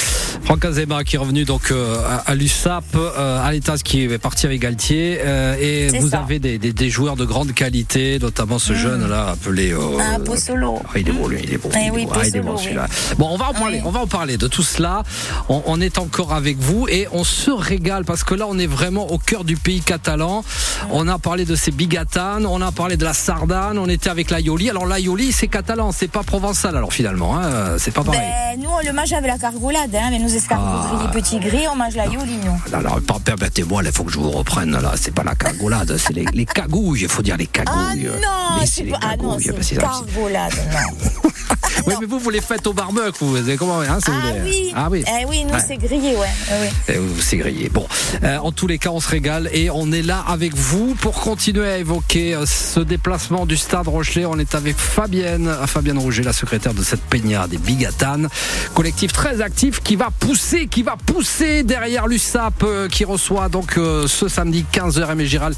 Franck 0.43 0.65
Azema 0.65 1.03
qui 1.03 1.15
est 1.15 1.19
revenu 1.19 1.45
donc 1.45 1.71
euh, 1.71 2.01
à, 2.07 2.31
à 2.31 2.35
l'USAP, 2.35 2.83
euh, 2.95 3.43
Aletas 3.45 3.79
qui 3.83 4.03
est 4.03 4.17
parti 4.17 4.45
avec 4.45 4.61
Galtier, 4.61 5.16
euh, 5.23 5.55
et 5.59 5.99
vous 5.99 6.09
ça. 6.09 6.19
avez 6.19 6.39
des, 6.39 6.57
des, 6.57 6.73
des 6.73 6.89
joueurs 6.89 7.15
de 7.15 7.25
grande 7.25 7.53
qualité, 7.53 8.19
notamment 8.19 8.59
ce 8.59 8.73
jeune 8.73 9.07
là 9.09 9.29
appelé. 9.31 9.71
euh, 9.73 9.97
Ah, 9.99 10.19
Pozzolo. 10.19 10.79
Ah, 10.85 10.97
il 10.99 11.07
est 11.09 11.11
beau, 11.11 11.27
lui, 11.27 11.39
il 11.43 11.53
est 11.53 11.57
beau. 11.57 11.69
Eh 11.73 11.79
il 11.79 11.87
est 11.87 11.91
oui. 11.91 12.07
Ah, 12.13 12.25
est 12.27 12.39
bon, 12.41 12.55
oui. 12.57 12.63
celui-là. 12.63 12.87
Bon, 13.17 13.29
on 13.31 13.37
va 13.37 13.49
en 13.49 13.53
parler, 13.53 13.77
Oui. 13.77 13.83
on 13.85 13.91
va 13.91 14.01
en 14.01 14.07
parler 14.07 14.37
de 14.37 14.47
tout 14.47 14.63
cela. 14.63 15.03
On, 15.49 15.61
on 15.65 15.81
est 15.81 15.97
encore 15.97 16.33
avec 16.33 16.57
vous 16.57 16.87
et 16.89 17.07
on 17.11 17.23
se 17.23 17.51
régale 17.51 18.05
parce 18.05 18.23
que 18.23 18.35
là, 18.35 18.45
on 18.49 18.57
est 18.59 18.67
vraiment 18.67 19.11
au 19.11 19.17
cœur 19.17 19.43
du 19.43 19.55
pays 19.57 19.81
catalan. 19.81 20.43
On 20.91 21.07
a 21.07 21.17
parlé 21.19 21.45
de 21.45 21.55
ces 21.55 21.71
bigatanes, 21.71 22.45
on 22.45 22.61
a 22.61 22.71
parlé 22.71 22.97
de 22.97 23.03
la 23.05 23.13
sardane, 23.13 23.77
on 23.77 23.87
était 23.89 24.09
avec 24.09 24.31
l'aioli. 24.31 24.69
Alors 24.69 24.85
l'aioli, 24.85 25.31
c'est 25.31 25.47
catalan, 25.47 25.91
c'est 25.91 26.07
pas 26.11 26.23
provençal. 26.23 26.75
Alors 26.75 26.93
finalement, 26.93 27.37
hein, 27.37 27.77
c'est 27.77 27.91
pas 27.91 28.03
pareil. 28.03 28.21
Ben, 28.21 28.61
nous, 28.61 28.69
on 28.69 28.85
le 28.85 28.93
mange 28.93 29.13
avec 29.13 29.29
la 29.29 29.37
cargolade, 29.37 29.93
hein, 29.95 30.07
mais 30.11 30.19
nos 30.19 30.27
escargots 30.27 30.65
Ah. 30.67 30.91
grillés 30.95 31.11
petits 31.11 31.39
gris, 31.39 31.65
on 31.71 31.75
mange 31.75 31.95
la 31.95 32.05
yoli, 32.05 32.37
nous. 32.45 32.77
Alors, 32.77 32.99
permettez-moi, 33.23 33.81
il 33.85 33.91
faut 33.91 34.03
que 34.03 34.11
je 34.11 34.17
vous 34.19 34.31
reprenne, 34.31 34.71
là. 34.71 34.93
C'est 35.07 35.13
pas 35.13 35.23
la 35.23 35.35
cagolade, 35.35 35.95
c'est 35.95 36.11
les, 36.11 36.25
les 36.33 36.45
cagouilles. 36.45 37.03
Il 37.03 37.07
faut 37.07 37.21
dire 37.21 37.37
les 37.37 37.47
Ah 37.55 37.63
cagouilles. 37.63 38.09
non, 38.21 38.59
mais 38.59 38.65
c'est 38.65 38.83
les 38.83 38.91
pas, 38.91 38.99
ah 39.01 39.15
non, 39.15 39.37
cagouilles, 39.37 39.63
c'est 39.63 39.77
cargolade, 39.77 40.51
non. 40.73 41.29
Oui, 41.85 41.93
mais 42.01 42.05
vous, 42.07 42.19
vous 42.19 42.29
les 42.29 42.41
faites 42.41 42.65
au 42.67 42.73
barbecue, 42.73 43.11
vous. 43.19 43.35
vous- 43.35 43.57
Comment, 43.57 43.81
hein, 43.81 43.97
si 44.03 44.11
vous 44.11 44.17
Ah 44.21 44.33
oui, 44.43 44.71
Ah 44.75 44.87
oui. 44.91 45.03
Eh 45.07 45.25
oui, 45.25 45.43
nous, 45.45 45.53
Ouais. 45.53 45.59
c'est 45.65 45.77
grillé, 45.77 46.15
ouais. 46.15 46.27
eh 46.49 46.53
oui. 46.61 46.67
Eh 46.89 47.21
C'est 47.21 47.37
grillé. 47.37 47.69
Bon, 47.69 47.85
euh, 48.23 48.37
en 48.37 48.51
tous 48.51 48.67
les 48.67 48.77
cas, 48.77 48.89
on 48.89 48.99
se 48.99 49.09
régale 49.09 49.49
et 49.53 49.69
on 49.69 49.91
est 49.91 50.01
là 50.01 50.23
avec 50.27 50.53
vous 50.55 50.95
pour 51.01 51.19
continuer 51.19 51.67
à 51.69 51.77
évoquer 51.77 52.35
euh, 52.35 52.45
ce 52.45 52.79
déplacement 52.79 53.45
du 53.45 53.57
Stade 53.57 53.87
Rochelet. 53.87 54.25
On 54.25 54.37
est 54.39 54.55
avec 54.55 54.77
Fabienne, 54.77 55.47
euh, 55.47 55.67
Fabienne 55.67 55.97
Rouget, 55.97 56.23
la 56.23 56.33
secrétaire 56.33 56.73
de 56.73 56.83
cette 56.83 57.01
peña 57.01 57.47
des 57.47 57.57
Bigatanes, 57.57 58.27
collectif 58.73 59.13
très 59.13 59.41
actif 59.41 59.81
qui 59.81 59.95
va 59.95 60.09
pousser, 60.19 60.67
qui 60.67 60.83
va 60.83 60.95
pousser 61.05 61.63
derrière 61.63 62.07
l'USAP 62.07 62.63
euh, 62.63 62.87
qui 62.89 63.05
reçoit 63.05 63.49
donc 63.49 63.77
euh, 63.77 64.07
ce 64.07 64.27
samedi 64.27 64.65
15h 64.73 65.11
Aimé 65.11 65.25
Giral 65.25 65.53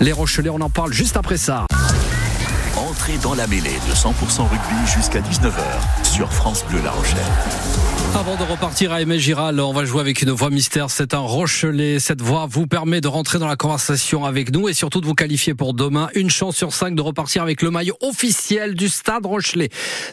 les 0.00 0.12
Rochelais. 0.12 0.50
On 0.50 0.60
en 0.60 0.70
parle 0.70 0.92
juste 0.92 1.16
après 1.16 1.36
ça. 1.36 1.66
Entrez 3.08 3.18
dans 3.22 3.34
la 3.34 3.46
mêlée 3.46 3.78
de 3.88 3.94
100% 3.94 4.42
rugby 4.42 4.92
jusqu'à 4.94 5.20
19h 5.20 6.04
sur 6.04 6.32
France 6.32 6.64
Bleu 6.68 6.80
La 6.82 6.90
Rochelle. 6.90 7.18
Avant 8.14 8.36
de 8.36 8.42
repartir 8.42 8.92
à 8.92 9.00
Aimé 9.00 9.18
Giral, 9.18 9.60
on 9.60 9.72
va 9.72 9.84
jouer 9.84 10.00
avec 10.00 10.22
une 10.22 10.30
voix 10.30 10.50
mystère. 10.50 10.90
C'est 10.90 11.14
un 11.14 11.18
Rochelet. 11.18 12.00
Cette 12.00 12.20
voix 12.20 12.46
vous 12.48 12.66
permet 12.66 13.00
de 13.00 13.08
rentrer 13.08 13.38
dans 13.38 13.46
la 13.46 13.56
conversation 13.56 14.24
avec 14.24 14.50
nous 14.50 14.68
et 14.68 14.74
surtout 14.74 15.00
de 15.00 15.06
vous 15.06 15.14
qualifier 15.14 15.54
pour 15.54 15.74
demain. 15.74 16.08
Une 16.14 16.30
chance 16.30 16.56
sur 16.56 16.72
cinq 16.72 16.94
de 16.94 17.02
repartir 17.02 17.42
avec 17.42 17.62
le 17.62 17.70
maillot 17.70 17.96
officiel 18.00 18.74
du 18.74 18.88
Stade 18.88 19.24
Rochelet. 19.26 19.68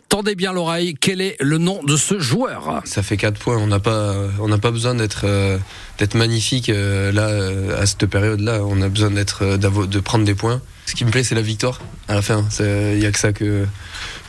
Tendez 0.09 0.35
bien 0.35 0.53
l'oreille. 0.53 0.95
Quel 0.99 1.21
est 1.21 1.35
le 1.39 1.57
nom 1.57 1.81
de 1.83 1.97
ce 1.97 2.19
joueur? 2.19 2.81
Ça 2.85 3.01
fait 3.01 3.17
4 3.17 3.39
points. 3.39 3.57
On 3.57 3.67
n'a 3.67 3.79
pas, 3.79 4.13
on 4.39 4.47
n'a 4.47 4.57
pas 4.57 4.71
besoin 4.71 4.95
d'être, 4.95 5.21
euh, 5.23 5.57
d'être 5.97 6.15
magnifique 6.15 6.69
euh, 6.69 7.11
là 7.11 7.27
euh, 7.27 7.81
à 7.81 7.85
cette 7.85 8.05
période-là. 8.05 8.61
On 8.63 8.81
a 8.81 8.89
besoin 8.89 9.11
d'être, 9.11 9.43
euh, 9.43 9.57
de 9.57 9.99
prendre 9.99 10.25
des 10.25 10.35
points. 10.35 10.61
Ce 10.85 10.93
qui 10.93 11.05
me 11.05 11.11
plaît, 11.11 11.23
c'est 11.23 11.35
la 11.35 11.41
victoire 11.41 11.81
à 12.07 12.15
la 12.15 12.21
fin. 12.21 12.45
Il 12.59 12.99
y 12.99 13.05
a 13.07 13.11
que 13.11 13.17
ça 13.17 13.33
que 13.33 13.65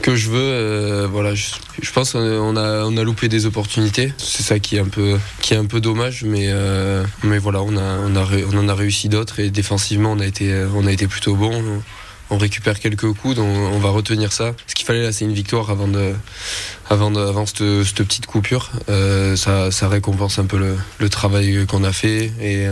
que 0.00 0.16
je 0.16 0.30
veux. 0.30 1.04
voilà, 1.04 1.34
je, 1.34 1.50
pense 1.92 2.12
qu'on 2.12 2.56
a, 2.56 2.84
on 2.84 2.96
a 2.96 3.04
loupé 3.04 3.28
des 3.28 3.44
opportunités. 3.44 4.14
C'est 4.16 4.42
ça 4.42 4.58
qui 4.58 4.76
est 4.76 4.80
un 4.80 4.88
peu, 4.88 5.18
qui 5.42 5.52
est 5.52 5.58
un 5.58 5.66
peu 5.66 5.80
dommage, 5.80 6.24
mais 6.24 6.50
mais 7.22 7.36
voilà, 7.36 7.60
on 7.60 7.76
a, 7.76 7.98
on 7.98 8.16
a, 8.16 8.26
on 8.50 8.58
en 8.58 8.68
a 8.68 8.74
réussi 8.74 9.10
d'autres 9.10 9.38
et 9.40 9.50
défensivement, 9.50 10.12
on 10.12 10.20
a 10.20 10.24
été, 10.24 10.66
on 10.74 10.86
a 10.86 10.92
été 10.92 11.06
plutôt 11.06 11.36
bon. 11.36 11.82
On 12.30 12.38
récupère 12.38 12.80
quelques 12.80 13.12
coups, 13.12 13.36
donc 13.36 13.48
on 13.48 13.78
va 13.78 13.90
retenir 13.90 14.32
ça. 14.32 14.54
Ce 14.66 14.74
qu'il 14.74 14.84
fallait 14.84 15.02
là, 15.02 15.12
c'est 15.12 15.24
une 15.24 15.32
victoire 15.32 15.70
avant 15.70 15.86
de, 15.86 16.14
avant, 16.90 17.10
de, 17.10 17.20
avant 17.20 17.46
cette, 17.46 17.84
cette 17.84 18.02
petite 18.02 18.26
coupure. 18.26 18.70
Euh, 18.88 19.36
ça, 19.36 19.70
ça 19.70 19.88
récompense 19.88 20.38
un 20.38 20.46
peu 20.46 20.58
le, 20.58 20.76
le 20.98 21.08
travail 21.08 21.66
qu'on 21.66 21.84
a 21.84 21.92
fait 21.92 22.32
et 22.40 22.66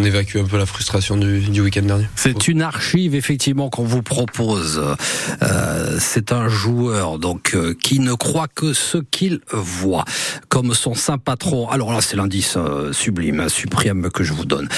on 0.00 0.04
évacue 0.04 0.38
un 0.38 0.44
peu 0.44 0.56
la 0.56 0.64
frustration 0.64 1.16
du, 1.16 1.40
du 1.40 1.60
week-end 1.60 1.82
dernier. 1.82 2.06
C'est 2.16 2.48
une 2.48 2.62
archive 2.62 3.14
effectivement 3.14 3.68
qu'on 3.68 3.84
vous 3.84 4.02
propose. 4.02 4.82
Euh, 5.42 5.96
c'est 5.98 6.32
un 6.32 6.48
joueur 6.48 7.18
donc 7.18 7.54
euh, 7.54 7.74
qui 7.74 7.98
ne 8.00 8.14
croit 8.14 8.48
que 8.48 8.72
ce 8.72 8.98
qu'il 8.98 9.40
voit, 9.52 10.04
comme 10.48 10.72
son 10.72 10.94
saint 10.94 11.18
patron. 11.18 11.68
Alors 11.68 11.92
là, 11.92 12.00
c'est 12.00 12.16
l'indice 12.16 12.54
euh, 12.56 12.94
sublime, 12.94 13.48
suprême 13.50 14.08
que 14.10 14.24
je 14.24 14.32
vous 14.32 14.46
donne. 14.46 14.68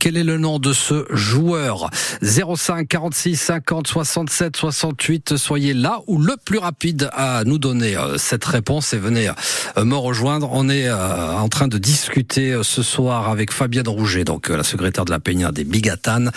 Quel 0.00 0.16
est 0.16 0.24
le 0.24 0.38
nom 0.38 0.58
de 0.58 0.72
ce 0.72 1.06
joueur? 1.10 1.90
05 2.22 2.88
46 2.88 3.36
50 3.36 3.86
67 3.86 4.56
68. 4.56 5.36
Soyez 5.36 5.74
là 5.74 6.00
ou 6.06 6.18
le 6.20 6.34
plus 6.44 6.58
rapide 6.58 7.10
à 7.12 7.44
nous 7.44 7.58
donner 7.58 7.96
cette 8.16 8.44
réponse 8.44 8.92
et 8.92 8.98
venez 8.98 9.30
me 9.76 9.94
rejoindre. 9.94 10.48
On 10.52 10.68
est 10.68 10.90
en 10.90 11.48
train 11.48 11.68
de 11.68 11.78
discuter 11.78 12.58
ce 12.62 12.82
soir 12.82 13.28
avec 13.28 13.52
Fabienne 13.52 13.88
Rouget, 13.88 14.24
donc 14.24 14.48
la 14.48 14.63
secrétaire 14.64 15.04
de 15.04 15.10
la 15.10 15.20
Peña 15.20 15.52
des 15.52 15.64
Bigatanes, 15.64 16.30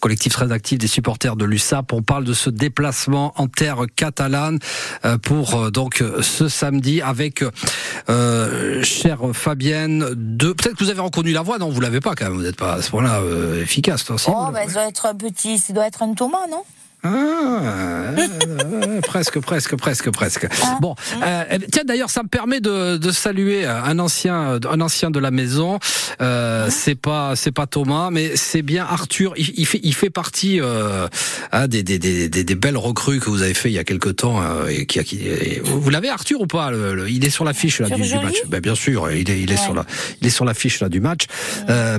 collectif 0.00 0.32
très 0.32 0.52
actif 0.52 0.78
des 0.78 0.86
supporters 0.86 1.36
de 1.36 1.44
l'USAP. 1.44 1.92
On 1.92 2.02
parle 2.02 2.24
de 2.24 2.32
ce 2.34 2.50
déplacement 2.50 3.32
en 3.36 3.46
terre 3.48 3.84
catalane 3.96 4.58
euh, 5.04 5.18
pour 5.18 5.54
euh, 5.54 5.70
donc 5.70 6.00
euh, 6.00 6.22
ce 6.22 6.48
samedi 6.48 7.02
avec 7.02 7.44
euh, 8.08 8.82
chère 8.82 9.20
Fabienne. 9.32 10.06
De 10.14 10.52
peut-être 10.52 10.76
que 10.76 10.84
vous 10.84 10.90
avez 10.90 11.00
reconnu 11.00 11.32
la 11.32 11.42
voix, 11.42 11.58
non 11.58 11.70
Vous 11.70 11.80
l'avez 11.80 12.00
pas 12.00 12.14
quand 12.14 12.26
même. 12.26 12.34
Vous 12.34 12.42
n'êtes 12.42 12.56
pas 12.56 12.74
à 12.74 12.82
ce 12.82 12.90
point-là 12.90 13.20
euh, 13.20 13.62
efficace, 13.62 14.04
toi. 14.04 14.16
Oh, 14.28 14.50
ben, 14.52 14.66
ça 14.68 14.74
doit 14.74 14.88
être 14.88 15.06
un 15.06 15.14
petit, 15.14 15.58
ça 15.58 15.72
doit 15.72 15.86
être 15.86 16.02
un 16.02 16.14
Thomas, 16.14 16.46
non? 16.50 16.62
Ah, 17.02 17.08
euh, 17.08 19.00
presque, 19.02 19.38
presque, 19.40 19.76
presque, 19.76 20.10
presque. 20.10 20.46
Ah. 20.62 20.78
Bon, 20.80 20.94
euh, 21.24 21.44
tiens 21.72 21.84
d'ailleurs, 21.84 22.10
ça 22.10 22.22
me 22.22 22.28
permet 22.28 22.60
de, 22.60 22.96
de 22.96 23.10
saluer 23.10 23.64
un 23.66 23.98
ancien, 23.98 24.58
un 24.70 24.80
ancien 24.80 25.10
de 25.10 25.18
la 25.18 25.30
maison. 25.30 25.78
Euh, 26.20 26.66
Ah. 26.66 26.70
C'est 26.70 26.94
pas, 26.94 27.36
c'est 27.36 27.52
pas 27.52 27.66
Thomas, 27.66 28.10
mais 28.10 28.36
c'est 28.36 28.62
bien 28.62 28.84
Arthur. 28.88 29.32
Il, 29.36 29.52
il 29.56 29.66
fait, 29.66 29.80
il 29.82 29.94
fait 29.94 30.10
partie 30.10 30.60
euh, 30.60 31.08
hein, 31.52 31.68
des, 31.68 31.82
des, 31.82 31.98
des, 31.98 32.28
des, 32.28 32.44
des 32.44 32.54
belles 32.54 32.76
recrues 32.76 33.18
que 33.20 33.30
vous 33.30 33.42
avez 33.42 33.54
fait 33.54 33.70
il 33.70 33.74
y 33.74 33.78
a 33.78 33.84
quelque 33.84 34.08
temps. 34.10 34.42
euh, 34.42 34.66
et 34.68 34.86
qui, 34.86 34.98
a- 34.98 35.04
qui, 35.04 35.16
et 35.26 35.60
vous 35.64 35.88
l'avez 35.90 36.08
Arthur 36.08 36.40
ou 36.40 36.46
pas 36.46 36.70
le- 36.70 36.94
le- 36.94 37.08
Il 37.10 37.24
est 37.24 37.30
sur 37.30 37.44
l'affiche 37.44 37.80
là 37.80 37.88
du, 37.88 38.02
match. 38.14 38.42
Ben, 38.48 38.60
bien 38.60 38.74
sûr, 38.74 39.10
il 39.10 39.28
est, 39.30 39.40
il 39.40 39.50
est 39.50 39.54
Ouais. 39.54 39.64
sur 39.64 39.74
la, 39.74 39.84
il 40.20 40.26
est 40.26 40.30
sur 40.30 40.44
l'affiche 40.44 40.80
là 40.80 40.88
du 40.88 41.00
match. 41.00 41.22
Euh, 41.68 41.98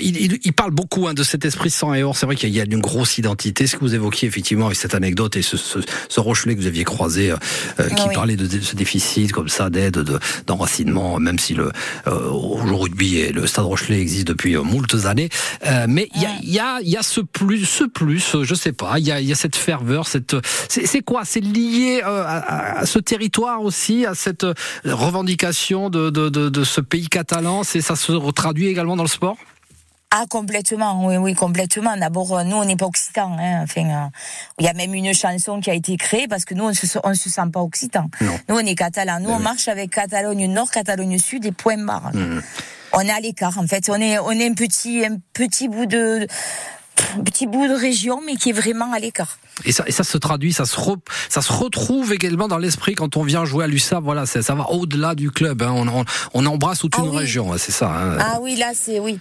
il, 0.00 0.16
il, 0.20 0.38
il 0.44 0.52
parle 0.52 0.70
beaucoup 0.72 1.08
hein, 1.08 1.14
de 1.14 1.22
cet 1.22 1.44
esprit 1.44 1.70
sang 1.70 1.92
et 1.94 2.02
or. 2.02 2.16
C'est 2.16 2.26
vrai 2.26 2.36
qu'il 2.36 2.50
y 2.50 2.60
a 2.60 2.64
une 2.64 2.80
grosse 2.80 3.18
identité. 3.18 3.66
Ce 3.66 3.76
que 3.76 3.80
vous 3.80 3.94
évoquiez 3.94 4.28
effectivement 4.36 4.66
avec 4.66 4.76
cette 4.76 4.94
anecdote 4.94 5.34
et 5.36 5.42
ce, 5.42 5.56
ce, 5.56 5.78
ce 6.10 6.20
Rochelet 6.20 6.54
que 6.54 6.60
vous 6.60 6.66
aviez 6.66 6.84
croisé, 6.84 7.30
euh, 7.30 7.36
euh, 7.80 7.88
qui 7.88 7.94
Ah 8.02 8.06
oui. 8.08 8.14
parlait 8.14 8.36
de, 8.36 8.46
de 8.46 8.60
ce 8.60 8.76
déficit 8.76 9.32
comme 9.32 9.48
ça 9.48 9.70
d'aide, 9.70 9.94
de 9.94 10.18
d'enracinement, 10.46 11.18
même 11.18 11.38
si 11.38 11.54
le 11.54 11.70
euh, 12.06 12.28
au 12.28 12.56
rugby 12.76 13.16
et 13.16 13.32
le 13.32 13.46
Stade 13.46 13.64
Rochelet 13.64 13.98
existe 13.98 14.26
depuis 14.28 14.54
euh, 14.54 14.62
moultes 14.62 15.06
années. 15.06 15.30
Euh, 15.66 15.86
mais 15.88 16.08
il 16.14 16.20
y 16.22 16.26
a, 16.26 16.30
il 16.42 16.52
y 16.52 16.58
a 16.58 16.78
il 16.82 16.88
y 16.90 16.96
a 16.98 17.02
ce 17.02 17.22
plus, 17.22 17.64
ce 17.64 17.84
plus, 17.84 18.36
je 18.42 18.54
sais 18.54 18.72
pas. 18.72 18.98
Il 18.98 19.06
y 19.06 19.10
a 19.12 19.20
il 19.20 19.26
y 19.26 19.32
a 19.32 19.36
cette 19.36 19.56
ferveur, 19.56 20.06
cette 20.06 20.36
c'est 20.68 21.00
quoi? 21.00 21.22
C'est 21.24 21.40
lié 21.40 22.02
à, 22.04 22.84
ce 22.84 22.98
territoire 22.98 23.62
aussi, 23.62 24.04
à 24.04 24.14
cette 24.14 24.44
revendication 24.84 25.88
de, 25.88 26.10
de 26.10 26.64
ce 26.64 26.82
pays 26.82 27.08
catalan? 27.08 27.62
C'est 27.64 27.80
ça 27.80 27.96
se 27.96 28.12
traduit 28.32 28.66
également 28.66 28.96
dans 28.96 29.02
le 29.02 29.08
sport? 29.08 29.38
Ah, 30.12 30.24
complètement, 30.30 31.04
oui, 31.06 31.16
oui, 31.16 31.34
complètement. 31.34 31.96
D'abord, 31.96 32.38
euh, 32.38 32.44
nous, 32.44 32.56
on 32.56 32.64
n'est 32.64 32.76
pas 32.76 32.86
occitan. 32.86 33.36
Hein. 33.38 33.62
Enfin, 33.64 33.82
euh, 33.90 34.08
il 34.60 34.64
y 34.64 34.68
a 34.68 34.72
même 34.72 34.94
une 34.94 35.12
chanson 35.12 35.60
qui 35.60 35.68
a 35.68 35.74
été 35.74 35.96
créée 35.96 36.28
parce 36.28 36.44
que 36.44 36.54
nous, 36.54 36.64
on 36.64 36.72
se, 36.72 36.86
on 37.02 37.12
se 37.14 37.28
sent 37.28 37.42
pas 37.52 37.60
occitan. 37.60 38.08
Non. 38.20 38.38
Nous, 38.48 38.54
on 38.56 38.60
est 38.60 38.76
catalan. 38.76 39.18
Nous, 39.20 39.28
Eh 39.30 39.32
on 39.32 39.38
oui. 39.38 39.42
marche 39.42 39.66
avec 39.68 39.90
Catalogne 39.90 40.46
Nord, 40.46 40.70
Catalogne 40.70 41.18
Sud 41.18 41.44
et 41.44 41.52
point 41.52 41.76
barre. 41.76 42.12
Mhm. 42.14 42.40
On 42.92 43.00
est 43.00 43.10
à 43.10 43.20
l'écart, 43.20 43.58
en 43.58 43.66
fait. 43.66 43.90
On 43.90 43.96
est, 44.00 44.18
on 44.20 44.30
est 44.30 44.48
un 44.48 44.54
petit, 44.54 45.04
un 45.04 45.18
petit 45.32 45.68
bout 45.68 45.86
de, 45.86 46.26
petit 47.24 47.46
bout 47.46 47.66
de 47.68 47.74
région, 47.74 48.20
mais 48.24 48.36
qui 48.36 48.50
est 48.50 48.52
vraiment 48.52 48.92
à 48.92 48.98
l'écart. 48.98 49.38
Et 49.64 49.72
ça, 49.72 49.84
et 49.86 49.92
ça 49.92 50.04
se 50.04 50.18
traduit, 50.18 50.52
ça 50.52 50.66
se, 50.66 50.76
re- 50.76 50.98
ça 51.30 51.40
se 51.40 51.50
retrouve 51.52 52.12
également 52.12 52.46
dans 52.46 52.58
l'esprit 52.58 52.94
quand 52.94 53.16
on 53.16 53.22
vient 53.22 53.44
jouer 53.46 53.64
à 53.64 53.66
l'USAP. 53.66 54.02
Voilà, 54.04 54.26
ça, 54.26 54.42
ça 54.42 54.54
va 54.54 54.70
au-delà 54.70 55.14
du 55.14 55.30
club. 55.30 55.62
hein. 55.62 55.72
On, 55.74 55.88
on, 55.88 56.04
on 56.34 56.46
embrasse 56.46 56.80
toute 56.80 56.94
Ah 56.98 57.02
une 57.02 57.08
oui. 57.10 57.16
région, 57.18 57.52
hein, 57.52 57.56
c'est 57.58 57.72
ça. 57.72 57.88
hein. 57.90 58.18
Ah 58.20 58.38
oui, 58.42 58.56
là, 58.56 58.72
c'est 58.74 59.00
oui. 59.00 59.18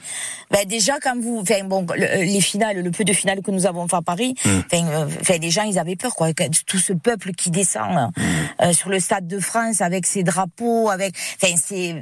Ben 0.52 0.66
déjà, 0.68 1.00
quand 1.02 1.20
vous, 1.20 1.40
enfin 1.42 1.64
bon, 1.64 1.86
le- 1.96 2.24
les 2.24 2.42
finales, 2.42 2.82
le 2.84 2.92
peu 2.92 3.04
de 3.06 3.14
finales 3.14 3.42
que 3.42 3.52
nous 3.52 3.66
avons 3.66 3.88
fait 3.88 3.96
à 3.96 4.02
Paris, 4.02 4.36
Mm. 4.46 4.50
enfin, 4.72 4.88
euh, 4.88 5.08
enfin, 5.22 5.38
les 5.42 5.50
gens, 5.52 5.64
ils 5.64 5.80
avaient 5.80 5.96
peur, 5.96 6.16
quoi. 6.16 6.28
Tout 6.68 6.78
ce 6.80 6.94
peuple 6.94 7.32
qui 7.32 7.50
descend 7.50 8.12
Mm. 8.18 8.22
euh, 8.64 8.74
sur 8.74 8.90
le 8.90 9.00
stade 9.00 9.28
de 9.28 9.40
France 9.40 9.80
avec 9.82 10.06
ses 10.06 10.24
drapeaux, 10.24 10.90
avec, 10.90 11.16
enfin, 11.42 11.54
c'est. 11.64 11.96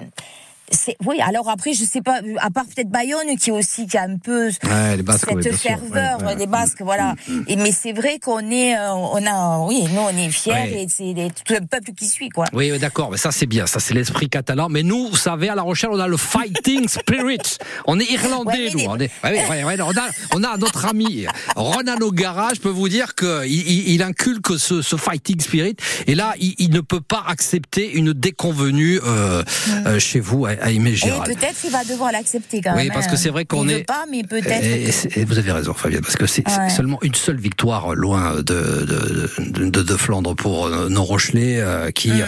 Oui, 1.06 1.20
alors 1.22 1.50
après, 1.50 1.74
je 1.74 1.84
sais 1.84 2.02
pas, 2.02 2.20
à 2.40 2.50
part 2.50 2.66
peut-être 2.66 2.90
Bayonne 2.90 3.38
qui 3.40 3.52
aussi, 3.52 3.86
qui 3.86 3.98
a 3.98 4.04
un 4.04 4.18
peu 4.18 4.48
Ouais, 4.64 4.98
les 4.98 5.04
Basques, 5.04 5.26
cette 5.28 5.36
oui, 5.36 5.44
bien 5.44 5.52
sûr. 5.52 5.62
ferveur 5.62 6.20
Ouais, 6.20 6.26
ouais. 6.28 6.36
des 6.36 6.48
Basques, 6.48 6.82
voilà. 6.82 7.16
Et, 7.48 7.56
mais 7.58 7.72
c'est 7.72 7.92
vrai 7.94 8.18
qu'on 8.20 8.40
est, 8.50 8.76
euh, 8.76 8.92
on 8.92 9.24
a, 9.26 9.60
oui, 9.68 9.84
nous, 9.94 10.00
on 10.02 10.10
est 10.18 10.30
fiers 10.30 10.82
et 10.82 10.88
c'est 10.90 11.14
tout 11.46 11.54
un 11.54 11.66
peuple 11.66 11.92
qui 11.96 12.08
suit, 12.08 12.30
quoi. 12.30 12.46
Oui, 12.54 12.78
d'accord, 12.80 13.12
mais 13.12 13.18
ça 13.18 13.32
c'est 13.32 13.46
bien, 13.46 13.68
ça 13.68 13.80
c'est 13.80 13.94
l'esprit 13.94 14.30
catalan. 14.30 14.68
Mais 14.70 14.84
nous, 14.84 15.10
vous 15.10 15.16
savez, 15.18 15.50
à 15.50 15.56
La 15.56 15.62
Rochelle, 15.62 15.92
on 15.94 16.00
a 16.00 16.08
le 16.08 16.18
fighting 16.18 16.88
spirit. 16.88 17.58
On 17.86 18.00
est 18.00 18.10
irlandais, 18.10 18.70
nous. 18.74 18.86
On, 18.88 18.98
est, 18.98 19.12
on, 19.24 19.92
a, 19.98 20.10
on 20.34 20.44
a 20.44 20.58
notre 20.58 20.86
ami 20.86 21.26
Ronan 21.56 21.98
O'Gara. 22.02 22.50
Je 22.56 22.62
peux 22.62 22.70
vous 22.70 22.90
dire 22.90 23.16
que 23.16 23.46
il, 23.46 24.02
inculque 24.02 24.58
ce, 24.58 24.82
ce 24.82 24.96
fighting 24.96 25.40
spirit. 25.40 25.76
Et 26.08 26.16
là, 26.16 26.34
il, 26.40 26.56
il 26.58 26.72
ne 26.72 26.80
peut 26.82 27.02
pas 27.02 27.24
accepter 27.28 27.92
une 27.94 28.14
déconvenue 28.14 29.00
euh, 29.06 29.44
euh, 29.86 30.00
chez 30.00 30.20
vous 30.20 30.48
à 30.64 30.72
Aimé 30.72 30.92
Et 30.92 30.96
Gérald. 30.96 31.26
peut-être 31.26 31.60
qu'il 31.62 31.70
va 31.72 31.84
devoir 31.84 32.12
l'accepter 32.12 32.62
quand 32.62 32.72
Oui, 32.76 32.86
même. 32.86 32.94
parce 32.94 33.08
que 33.08 33.16
c'est 33.16 33.30
vrai 33.30 33.46
qu'on 33.46 33.68
est- 33.68 33.80
veut 33.80 33.84
pas, 33.84 34.06
mais 34.10 34.24
peut-être. 34.24 34.64
Et, 34.66 34.86
que- 34.86 34.92
c'est- 34.92 35.18
et 35.18 35.26
vous 35.26 35.38
avez 35.38 35.52
raison, 35.52 35.74
Fabienne, 35.74 36.02
parce 36.02 36.16
que 36.16 36.26
c'est 36.26 36.48
Ouais. 36.48 36.70
seulement 36.70 36.98
une 37.04 37.14
seule 37.16 37.38
victoire 37.38 37.94
loin 37.96 38.36
de, 38.38 38.42
de, 38.44 39.82
de, 39.82 39.96
Flandre 39.98 40.36
pour 40.36 40.66
euh, 40.66 40.90
nos 40.90 41.04
Rochelais 41.04 41.60
euh, 41.60 41.92
qui, 41.92 42.10
Mm. 42.10 42.22
euh, 42.22 42.26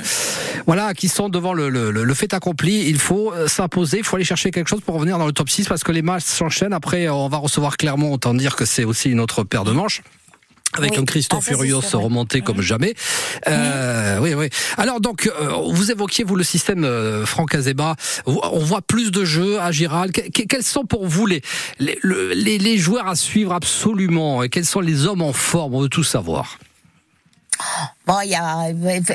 voilà, 0.67 0.93
qui 0.93 1.07
sont 1.07 1.29
devant 1.29 1.53
le, 1.53 1.69
le, 1.69 1.89
le 1.91 2.13
fait 2.13 2.33
accompli. 2.33 2.87
Il 2.87 2.99
faut 2.99 3.33
s'imposer, 3.47 3.97
il 3.99 4.03
faut 4.03 4.15
aller 4.17 4.25
chercher 4.25 4.51
quelque 4.51 4.67
chose 4.69 4.81
pour 4.81 4.95
revenir 4.95 5.17
dans 5.17 5.25
le 5.25 5.33
top 5.33 5.49
6 5.49 5.67
parce 5.67 5.83
que 5.83 5.91
les 5.91 6.01
matchs 6.01 6.23
s'enchaînent. 6.25 6.73
Après, 6.73 7.09
on 7.09 7.27
va 7.29 7.37
recevoir 7.37 7.77
Clermont, 7.77 8.11
autant 8.13 8.33
dire 8.33 8.55
que 8.55 8.65
c'est 8.65 8.83
aussi 8.83 9.09
une 9.09 9.19
autre 9.19 9.43
paire 9.43 9.63
de 9.63 9.71
manches. 9.71 10.01
Avec 10.77 10.91
Oui. 10.91 10.97
un 10.99 11.05
Christophe 11.05 11.45
Ah, 11.47 11.53
Furios 11.53 11.81
remonté 11.93 12.41
comme 12.41 12.61
jamais. 12.61 12.93
Euh, 13.47 14.19
Oui, 14.21 14.33
oui. 14.33 14.49
Alors 14.77 14.99
donc, 15.01 15.27
euh, 15.39 15.49
vous 15.71 15.91
évoquiez 15.91 16.23
vous 16.23 16.35
le 16.35 16.43
système 16.43 16.83
euh, 16.83 17.25
Franck 17.25 17.55
Azeba. 17.55 17.95
On 18.25 18.59
voit 18.59 18.81
plus 18.81 19.11
de 19.11 19.25
jeux 19.25 19.59
à 19.59 19.71
Giral. 19.71 20.11
Que- 20.11 20.21
que- 20.31 20.43
quels 20.47 20.63
sont 20.63 20.85
pour 20.85 21.07
vous 21.07 21.25
les 21.25 21.41
les, 21.79 21.97
le- 22.01 22.33
les 22.33 22.57
les 22.57 22.77
joueurs 22.77 23.07
à 23.07 23.15
suivre 23.15 23.53
absolument 23.53 24.43
Et 24.43 24.49
quels 24.49 24.65
sont 24.65 24.79
les 24.81 25.05
hommes 25.05 25.21
en 25.21 25.33
forme? 25.33 25.75
On 25.75 25.81
veut 25.81 25.89
tout 25.89 26.03
savoir. 26.03 26.57
Bon, 28.05 28.19
il 28.21 28.29
y 28.29 28.35
a 28.35 28.71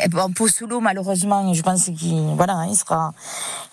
bon, 0.09 0.33
Possolo, 0.33 0.81
malheureusement, 0.81 1.53
je 1.55 1.63
pense 1.63 1.85
qu'il 1.85 2.21
voilà, 2.37 2.67
il 2.69 2.77
sera, 2.77 3.13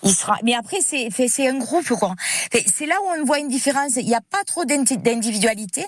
il 0.02 0.14
sera. 0.14 0.38
Mais 0.44 0.54
après, 0.54 0.78
c'est 0.80 1.08
c'est 1.28 1.48
un 1.48 1.58
groupe 1.58 1.88
quoi. 1.88 2.14
C'est 2.52 2.86
là 2.86 2.94
où 3.02 3.20
on 3.20 3.24
voit 3.24 3.38
une 3.38 3.48
différence. 3.48 3.96
Il 3.96 4.06
n'y 4.06 4.14
a 4.14 4.20
pas 4.20 4.44
trop 4.46 4.64
d'individualité. 4.64 5.84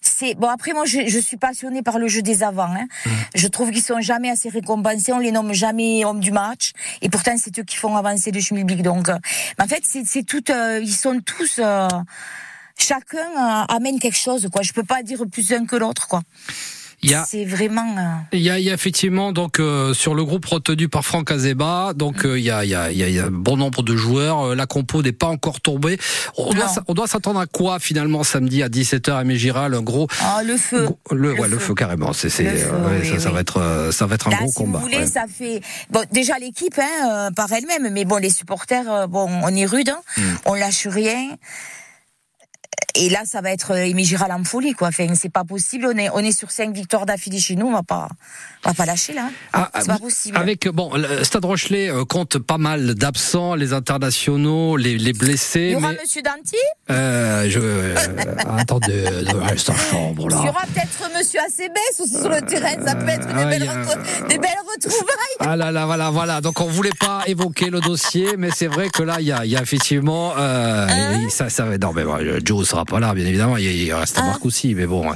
C'est 0.00 0.34
bon. 0.34 0.48
Après, 0.48 0.72
moi, 0.72 0.84
je, 0.84 1.06
je 1.06 1.18
suis 1.18 1.36
passionnée 1.36 1.82
par 1.82 1.98
le 1.98 2.06
jeu 2.08 2.22
des 2.22 2.42
avants. 2.42 2.72
Hein. 2.74 2.86
Je 3.34 3.48
trouve 3.48 3.70
qu'ils 3.70 3.82
sont 3.82 4.00
jamais 4.00 4.30
assez 4.30 4.48
récompensés. 4.48 5.12
On 5.12 5.18
les 5.18 5.32
nomme 5.32 5.52
jamais 5.52 6.04
hommes 6.04 6.20
du 6.20 6.30
match. 6.32 6.72
Et 7.02 7.08
pourtant, 7.08 7.34
c'est 7.38 7.58
eux 7.58 7.64
qui 7.64 7.76
font 7.76 7.96
avancer 7.96 8.30
le 8.30 8.40
schmilblick. 8.40 8.82
Donc, 8.82 9.08
euh, 9.08 9.18
mais 9.58 9.64
en 9.64 9.68
fait, 9.68 9.82
c'est 9.84 10.04
c'est 10.06 10.22
tout. 10.22 10.44
euh, 10.50 10.80
ils 10.82 10.94
sont 10.94 11.20
tous. 11.24 11.58
euh, 11.58 11.88
chacun 12.78 13.18
euh, 13.18 13.64
amène 13.74 13.98
quelque 13.98 14.18
chose. 14.18 14.48
Quoi. 14.52 14.62
Je 14.62 14.72
peux 14.72 14.82
pas 14.84 15.02
dire 15.02 15.22
plus 15.30 15.50
un 15.52 15.66
que 15.66 15.76
l'autre. 15.76 16.06
Quoi. 16.08 16.22
Il 17.02 17.10
y 17.10 17.14
a 17.14 17.24
C'est 17.28 17.44
vraiment. 17.44 17.94
euh, 17.98 18.02
il 18.32 18.40
y 18.40 18.48
a, 18.50 18.58
il 18.58 18.64
y 18.64 18.70
a 18.70 18.74
effectivement 18.74 19.30
donc 19.32 19.60
euh, 19.60 19.92
sur 19.92 20.14
le 20.14 20.24
groupe 20.24 20.44
retenu 20.46 20.88
par 20.88 21.04
Franck 21.04 21.30
Azeba, 21.30 21.92
donc 21.94 22.24
euh, 22.24 22.38
il, 22.38 22.44
y 22.44 22.50
a, 22.50 22.64
il, 22.64 22.70
y 22.70 22.74
a, 22.74 22.90
il 22.90 22.98
y 22.98 23.18
a- 23.20 23.28
bon 23.30 23.56
nombre 23.58 23.82
de 23.82 23.94
joueurs. 23.94 24.40
Euh, 24.48 24.54
La 24.54 24.66
compo 24.66 25.02
n'est 25.02 25.12
pas 25.12 25.26
encore 25.26 25.60
tombée. 25.60 25.98
On 26.38 26.52
doit, 26.54 26.66
Non. 26.94 27.06
s'attendre 27.06 27.38
à 27.38 27.46
quoi 27.46 27.78
finalement 27.78 28.24
samedi 28.24 28.62
à 28.62 28.68
17h 28.68 29.12
à 29.14 29.24
Mégiral 29.24 29.74
Un 29.74 29.82
gros 29.82 30.08
Ah, 30.22 30.42
le 30.42 30.56
feu. 30.56 30.88
le, 31.10 31.16
Le 31.16 31.32
ouais, 31.34 31.48
le 31.48 31.58
feu. 31.58 31.66
feu 31.66 31.74
carrément. 31.74 32.12
C'est 32.14 32.30
feu, 32.30 32.44
ouais, 32.44 33.00
oui, 33.12 33.20
ça, 33.20 33.30
va 33.30 33.40
être 33.40 33.58
euh, 33.60 33.92
ça 33.92 34.06
va 34.06 34.14
être 34.14 34.28
un 34.28 34.30
Là, 34.30 34.38
gros 34.38 34.48
si 34.48 34.54
combat. 34.54 34.78
vous 34.78 34.84
voulez, 34.86 34.98
ouais. 34.98 35.06
ça 35.06 35.24
fait 35.32 35.60
bon 35.90 36.02
déjà 36.12 36.38
l'équipe 36.38 36.78
hein, 36.78 37.30
par 37.36 37.52
elle-même, 37.52 37.92
mais 37.92 38.04
bon 38.06 38.16
les 38.16 38.30
supporters, 38.30 39.06
bon 39.08 39.28
on 39.42 39.54
est 39.54 39.66
rude, 39.66 39.90
hein, 39.90 40.00
Mm. 40.16 40.22
on 40.46 40.54
lâche 40.54 40.86
rien. 40.86 41.36
Et 42.98 43.08
là, 43.10 43.20
ça 43.24 43.40
va 43.40 43.50
être 43.52 43.72
euh, 43.72 43.84
Aimé 43.86 44.04
Giral 44.04 44.32
en 44.32 44.42
folie, 44.44 44.72
quoi. 44.72 44.88
Enfin, 44.88 45.06
c'est 45.14 45.28
pas 45.32 45.44
possible. 45.44 45.86
On 45.92 45.98
est, 45.98 46.08
on 46.10 46.18
est 46.20 46.36
sur 46.36 46.50
cinq 46.50 46.74
victoires 46.74 47.04
d'affilée 47.06 47.38
chez 47.40 47.54
nous. 47.54 47.66
On 47.66 47.72
va 47.72 47.82
pas, 47.82 48.08
on 48.64 48.70
va 48.70 48.74
pas 48.74 48.86
lâcher 48.86 49.12
là. 49.12 49.28
Ah, 49.52 49.70
c'est 49.74 49.90
ah, 49.90 49.94
pas 49.94 49.98
possible. 49.98 50.36
Avec 50.38 50.66
bon, 50.68 50.92
le 50.96 51.22
Stade 51.24 51.44
Rochelet 51.44 51.90
euh, 51.90 52.04
compte 52.04 52.38
pas 52.38 52.58
mal 52.58 52.94
d'absents, 52.94 53.54
les 53.54 53.72
internationaux, 53.74 54.76
les, 54.76 54.96
les 54.98 55.10
Il 55.10 55.18
blessés. 55.18 55.70
y 55.70 55.74
aura 55.76 55.92
mais 55.92 55.98
Monsieur 56.02 56.22
Danti? 56.22 56.56
euh, 56.90 57.48
je 57.50 57.58
euh, 57.60 57.94
attendez, 58.58 59.02
de 59.02 59.36
reste 59.36 59.68
en 59.70 59.76
chambre 59.76 60.26
Il 60.30 60.32
y 60.32 60.44
là. 60.44 60.50
aura 60.50 60.62
peut-être 60.72 61.10
Monsieur 61.18 61.40
Acebes 61.40 61.72
aussi 62.00 62.10
sur 62.18 62.28
le 62.30 62.40
terrain. 62.42 62.74
Ça 62.84 62.94
peut 62.94 63.08
être 63.08 63.28
Ah, 63.30 63.44
des, 63.44 63.58
belles 63.58 63.68
a- 63.68 63.72
retrouvailles- 63.72 64.28
des 64.28 64.38
belles 64.38 64.50
retrouvailles. 64.74 65.36
Ah, 65.40 65.56
là 65.56 65.70
là, 65.70 65.84
voilà, 65.86 66.10
voilà. 66.10 66.40
Donc 66.40 66.60
on 66.62 66.66
voulait 66.66 66.90
pas 66.98 67.22
évoquer 67.26 67.68
le 67.70 67.80
dossier, 67.80 68.36
mais 68.38 68.50
c'est 68.50 68.68
vrai 68.68 68.88
que 68.88 69.02
là, 69.02 69.16
il 69.20 69.26
y 69.26 69.32
a, 69.32 69.44
il 69.44 69.50
y 69.50 69.56
a 69.56 69.60
effectivement, 69.62 70.32
euh, 70.38 70.86
Hein 70.88 71.26
ça, 71.30 71.50
ça, 71.50 71.64
non, 71.78 71.92
mais 71.94 72.04
bon, 72.04 72.16
Joe 72.44 72.66
sera 72.66 72.84
pas 72.86 73.00
là, 73.00 73.12
bien 73.14 73.26
évidemment. 73.26 73.56
Il, 73.56 73.64
il 73.66 73.92
reste 73.92 74.18
Hein 74.18 74.26
Marc 74.26 74.44
aussi, 74.46 74.74
mais 74.74 74.86
bon. 74.86 75.10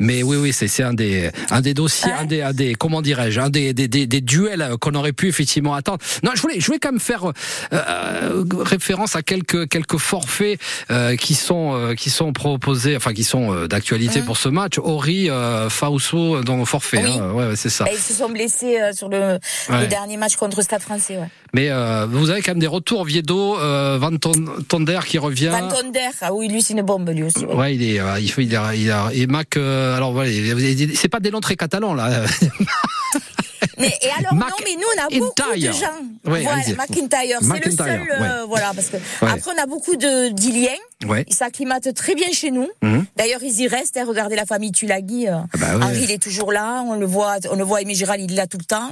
Mais 0.00 0.22
oui, 0.22 0.36
oui, 0.36 0.52
c'est, 0.52 0.82
un 0.82 0.94
des, 0.94 1.30
un 1.50 1.60
des 1.60 1.74
dossiers, 1.74 2.10
un 2.12 2.24
des, 2.24 2.42
un 2.42 2.52
des, 2.52 2.74
comment 2.74 3.02
dirais-je, 3.02 3.40
un 3.40 3.50
des, 3.50 3.72
des, 3.72 3.88
des, 3.88 4.06
des 4.06 4.20
duels 4.20 4.70
qu'on 4.80 4.94
aurait 4.94 5.12
pu 5.12 5.28
effectivement 5.28 5.74
attendre. 5.74 5.98
Non, 6.22 6.32
je 6.34 6.40
voulais, 6.42 6.58
je 6.60 6.66
voulais 6.66 6.78
quand 6.78 6.90
même 6.92 7.00
faire 7.00 7.26
euh, 7.26 7.32
euh, 7.72 8.44
référence 8.60 9.16
à 9.16 9.22
quelques, 9.22 9.68
quelques 9.68 9.98
forfaits 9.98 10.58
euh, 10.90 11.16
qui 11.16 11.34
sont, 11.34 11.74
euh, 11.74 11.94
qui 11.94 12.10
sont 12.10 12.32
proposés, 12.32 12.96
enfin 12.96 13.12
qui 13.12 13.24
sont 13.24 13.66
d'actualité 13.66 14.20
Mmh. 14.20 14.24
pour 14.24 14.36
ce 14.36 14.48
match. 14.48 14.78
Ori, 14.78 15.28
Fausto, 15.68 16.42
dans 16.42 16.56
le 16.56 16.64
forfait. 16.64 17.02
Oui. 17.04 17.10
hein. 17.20 17.32
ouais, 17.32 17.56
c'est 17.56 17.68
ça. 17.70 17.84
Et 17.90 17.94
ils 17.94 17.98
se 18.00 18.14
sont 18.14 18.28
blessés 18.28 18.76
sur 18.94 19.08
le, 19.08 19.38
Ouais. 19.68 19.80
le 19.82 19.86
dernier 19.86 20.16
match 20.16 20.36
contre 20.36 20.62
Stade 20.62 20.82
Français. 20.82 21.18
Mais 21.54 21.70
vous 22.08 22.30
avez 22.30 22.40
quand 22.42 22.52
même 22.52 22.58
des 22.58 22.66
retours. 22.66 23.04
Viedo, 23.04 23.56
Van 23.56 24.16
Ton- 24.16 24.32
Tonder 24.68 25.00
qui 25.06 25.18
revient. 25.18 25.48
Van 25.52 25.68
Tonder, 25.68 26.08
ah 26.20 26.32
oui, 26.32 26.48
lui 26.48 26.62
c'est 26.62 26.72
une 26.74 26.82
bombe 26.82 27.01
lui 27.10 27.24
aussi. 27.24 27.44
ouais. 27.44 27.54
Ouais, 27.54 27.74
il 27.74 27.82
est, 27.82 28.00
euh, 28.00 28.20
il 28.20 28.30
fait, 28.30 28.44
il 28.44 28.54
a, 28.56 28.74
il 28.74 28.90
a- 28.90 29.10
et 29.12 29.26
Mac, 29.26 29.56
euh, 29.56 29.96
alors 29.96 30.12
voilà, 30.12 30.30
il- 30.30 30.96
c'est 30.96 31.08
pas 31.08 31.20
des 31.20 31.30
noms 31.30 31.40
très 31.40 31.56
catalans 31.56 31.94
là. 31.94 32.24
Mais, 33.82 33.98
et 34.02 34.10
alors, 34.18 34.34
Mac 34.34 34.50
non, 34.50 34.56
mais 34.64 34.74
nous, 34.76 34.86
on 34.96 35.04
a 35.04 35.18
beaucoup 35.18 35.50
de 35.56 35.72
gens. 35.72 35.86
Oui, 36.24 36.42
voilà. 36.44 36.62
McIntyre, 36.78 37.38
c'est 37.42 37.64
le 37.66 37.70
seul. 37.72 37.88
euh, 38.12 38.40
ouais. 38.42 38.46
Voilà, 38.48 38.72
parce 38.74 38.88
que 38.88 38.96
Ouais. 38.96 39.30
après, 39.32 39.50
on 39.58 39.62
a 39.62 39.66
beaucoup 39.66 39.96
de 39.96 40.28
d'Iliens. 40.28 40.70
Ouais. 41.06 41.24
Ils 41.28 41.34
s'acclimatent 41.34 41.92
très 41.94 42.14
bien 42.14 42.28
chez 42.32 42.50
nous. 42.52 42.68
Mhm. 42.82 43.04
D'ailleurs, 43.16 43.42
ils 43.42 43.60
y 43.60 43.66
restent. 43.68 43.96
hein, 43.96 44.04
regardez 44.06 44.36
la 44.36 44.46
famille 44.46 44.70
Tulagi. 44.72 45.26
euh, 45.28 45.38
Ah 45.52 45.58
bah. 45.58 45.66
Henri, 45.82 46.00
il 46.04 46.10
est 46.12 46.22
toujours 46.22 46.52
là. 46.52 46.82
On 46.86 46.94
le 46.94 47.06
voit, 47.06 47.36
on 47.50 47.56
le 47.56 47.64
voit. 47.64 47.82
Aimé 47.82 47.94
Giral, 47.94 48.20
il 48.20 48.32
est 48.32 48.36
là 48.36 48.46
tout 48.46 48.58
le 48.58 48.64
temps. 48.64 48.90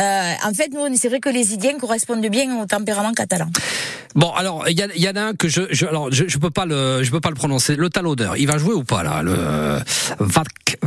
Euh, 0.00 0.32
en 0.44 0.54
fait, 0.54 0.68
nous, 0.72 0.80
c'est 0.96 1.08
vrai 1.08 1.18
que 1.20 1.28
les 1.28 1.54
Iliens 1.54 1.78
correspondent 1.78 2.24
bien 2.26 2.60
au 2.60 2.66
tempérament 2.66 3.12
catalan. 3.12 3.48
Bon, 4.14 4.30
alors 4.32 4.68
il 4.68 4.78
y, 4.78 5.08
en 5.08 5.16
a 5.16 5.20
un 5.20 5.34
que 5.34 5.48
je, 5.48 5.62
je 5.70 5.84
alors 5.86 6.08
je, 6.10 6.24
je 6.26 6.38
peux 6.38 6.50
pas 6.50 6.64
le, 6.64 7.02
je 7.02 7.10
peux 7.10 7.20
pas 7.20 7.28
le 7.28 7.34
prononcer. 7.36 7.76
Le 7.76 7.90
talodeur, 7.90 8.36
il 8.36 8.46
va 8.46 8.56
jouer 8.58 8.72
ou 8.74 8.82
pas 8.82 9.02
là 9.02 9.22
Le 9.22 9.34
euh, 9.36 9.80
Vak, 10.18 10.78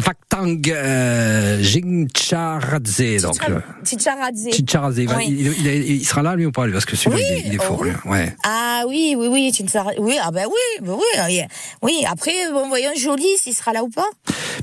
Vaktang 0.42 0.62
euh, 0.74 1.62
Jingcharadze, 1.62 3.22
donc. 3.22 3.40
Chicharadze. 3.84 4.98
Il, 4.98 5.08
va- 5.08 5.18
Oui. 5.18 5.26
il, 5.30 5.48
il- 5.68 5.92
il 6.02 6.06
sera 6.06 6.22
là 6.22 6.36
lui 6.36 6.46
ou 6.46 6.52
pas 6.52 6.66
lui 6.66 6.74
Parce 6.74 6.86
que 6.86 6.96
celui-là 6.96 7.24
Oui, 7.36 7.44
il 7.46 7.54
est, 7.56 7.58
oh 7.60 7.64
fort. 7.64 7.84
lui. 7.84 7.92
Ouais. 8.06 8.36
Ah 8.44 8.84
oui, 8.88 9.16
oui, 9.18 9.28
oui. 9.30 9.52
Oui, 10.00 10.16
ah 10.22 10.32
ben 10.32 10.46
oui, 10.48 10.86
ben 10.86 10.94
oui, 10.94 11.22
oui. 11.28 11.42
Oui, 11.82 12.04
après, 12.10 12.32
bon, 12.52 12.68
voyons 12.70 12.92
Joly, 12.98 13.38
s'il 13.38 13.54
sera 13.54 13.74
là 13.74 13.84
ou 13.84 13.90
pas. 13.90 14.08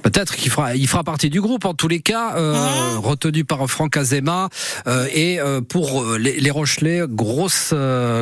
Peut-être 0.02 0.36
qu'il 0.36 0.50
fera, 0.50 0.74
il 0.74 0.86
fera 0.88 1.04
partie 1.04 1.30
du 1.30 1.40
groupe 1.40 1.64
en 1.64 1.74
tous 1.74 1.88
les 1.88 2.00
cas, 2.00 2.34
euh, 2.36 2.54
Hein 2.54 2.98
retenu 3.02 3.44
par 3.44 3.68
Franck 3.68 3.96
Azema. 3.96 4.48
euh, 4.86 5.06
et 5.12 5.40
euh, 5.40 5.60
pour 5.60 6.04
les, 6.18 6.38
les 6.40 6.50
Rochelais, 6.50 7.02
grosse, 7.08 7.72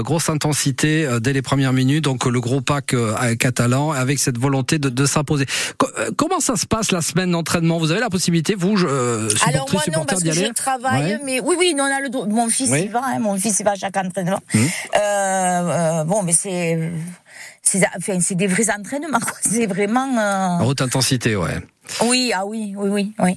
grosse 0.00 0.28
intensité 0.28 1.08
dès 1.20 1.32
les 1.32 1.42
premières 1.42 1.72
minutes. 1.72 2.04
Donc 2.04 2.24
le 2.26 2.40
gros 2.40 2.60
pack 2.60 2.94
catalan 3.38 3.90
avec 3.92 4.18
cette 4.18 4.38
volonté 4.38 4.78
de, 4.78 4.88
de 4.88 5.06
s'imposer. 5.06 5.46
Co- 5.78 5.88
comment 6.16 6.40
ça 6.40 6.56
se 6.56 6.66
passe 6.66 6.92
la 6.92 7.00
semaine 7.02 7.34
d'entraînement 7.46 7.78
Vous 7.78 7.90
avez 7.90 8.00
la 8.00 8.10
possibilité, 8.10 8.54
vous, 8.54 8.76
je, 8.76 8.86
euh, 8.86 9.28
Alors 9.46 9.68
moi 9.72 9.82
non 9.94 10.04
parce 10.04 10.22
que 10.22 10.32
je 10.32 10.52
travaille, 10.52 11.12
Ouais. 11.14 11.20
mais 11.24 11.40
oui 11.40 11.56
oui, 11.58 11.74
non, 11.76 11.84
on 11.84 11.96
a 11.96 12.00
le 12.00 12.08
droit. 12.08 12.26
Mon 12.26 12.48
fils 12.48 12.70
Oui. 12.70 12.82
il 12.84 12.90
va, 12.90 13.02
hein, 13.04 13.18
mon 13.20 13.36
fils 13.38 13.60
il 13.60 13.64
va 13.64 13.72
à 13.72 13.74
chaque 13.76 13.96
entraînement. 13.96 14.40
Mhm. 14.54 14.60
Euh, 14.62 14.98
euh, 14.98 16.04
bon, 16.04 16.22
mais 16.22 16.32
c'est 16.32 16.90
c'est 17.62 17.82
enfin, 17.96 18.18
des 18.30 18.46
vrais 18.46 18.70
entraînements. 18.70 19.18
C'est 19.40 19.66
vraiment 19.66 20.08
euh, 20.18 20.64
Haute 20.64 20.82
intensité, 20.82 21.34
ouais. 21.36 21.58
oui 22.04 22.32
ah 22.34 22.46
oui 22.46 22.74
oui 22.76 22.88
oui 22.90 23.12
oui. 23.18 23.36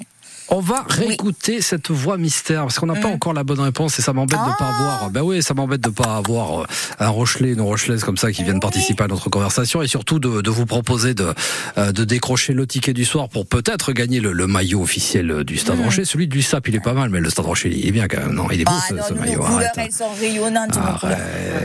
On 0.52 0.62
va 0.62 0.84
réécouter 0.88 1.62
cette 1.62 1.92
voix 1.92 2.18
mystère 2.18 2.62
parce 2.64 2.80
qu'on 2.80 2.88
n'a 2.88 2.96
pas 2.96 3.10
Mm. 3.10 3.14
encore 3.14 3.34
la 3.34 3.44
bonne 3.44 3.60
réponse 3.60 4.00
et 4.00 4.02
ça 4.02 4.14
m'embête 4.14 4.40
de 4.40 4.58
pas 4.58 4.66
Ah. 4.72 4.76
avoir. 4.80 5.10
Ben 5.12 5.22
oui, 5.22 5.44
ça 5.44 5.54
m'embête 5.54 5.82
de 5.82 5.90
pas 5.90 6.16
avoir 6.16 6.62
euh, 6.62 6.66
un 7.00 7.10
Rochelet, 7.10 7.52
une 7.54 7.62
Rochelaise 7.62 8.04
comme 8.04 8.18
ça 8.18 8.32
qui 8.32 8.42
viennent 8.44 8.56
Oui. 8.56 8.60
participer 8.62 9.04
à 9.04 9.08
notre 9.08 9.30
conversation 9.30 9.84
et 9.84 9.88
surtout 9.88 10.18
de, 10.20 10.42
de 10.42 10.50
vous 10.50 10.66
proposer 10.66 11.14
de, 11.14 11.34
euh, 11.78 11.92
de 11.92 12.04
décrocher 12.04 12.54
le 12.54 12.66
ticket 12.66 12.94
du 12.94 13.06
soir 13.06 13.30
pour 13.30 13.46
peut-être 13.46 13.92
gagner 13.92 14.20
le, 14.20 14.32
le 14.32 14.48
maillot 14.48 14.82
officiel 14.82 15.44
du 15.44 15.58
Stade 15.58 15.78
Mm. 15.80 15.84
Rocher. 15.84 16.06
Celui 16.06 16.28
du 16.28 16.42
SAP, 16.42 16.70
il 16.70 16.76
est 16.76 16.80
pas 16.80 16.94
mal, 16.94 17.10
mais 17.12 17.20
le 17.20 17.30
Stade 17.30 17.46
Rocher, 17.46 17.70
il 17.70 17.88
est 17.88 17.92
bien 17.92 18.08
quand 18.08 18.18
même. 18.20 18.34
Non, 18.34 18.48
il 18.52 18.62
est 18.62 18.66
beau 18.66 18.72
Ah 18.76 18.84
ce, 18.90 18.94
non, 18.96 19.04
ce 19.08 19.14
nous, 19.14 19.20
maillot. 19.22 19.38
nos 19.40 19.46
couleurs 19.46 19.72
elles 19.78 19.92
sont 19.92 20.10
rayonnantes 20.20 20.76
Arrête. 20.78 21.00
couleurs. 21.00 21.18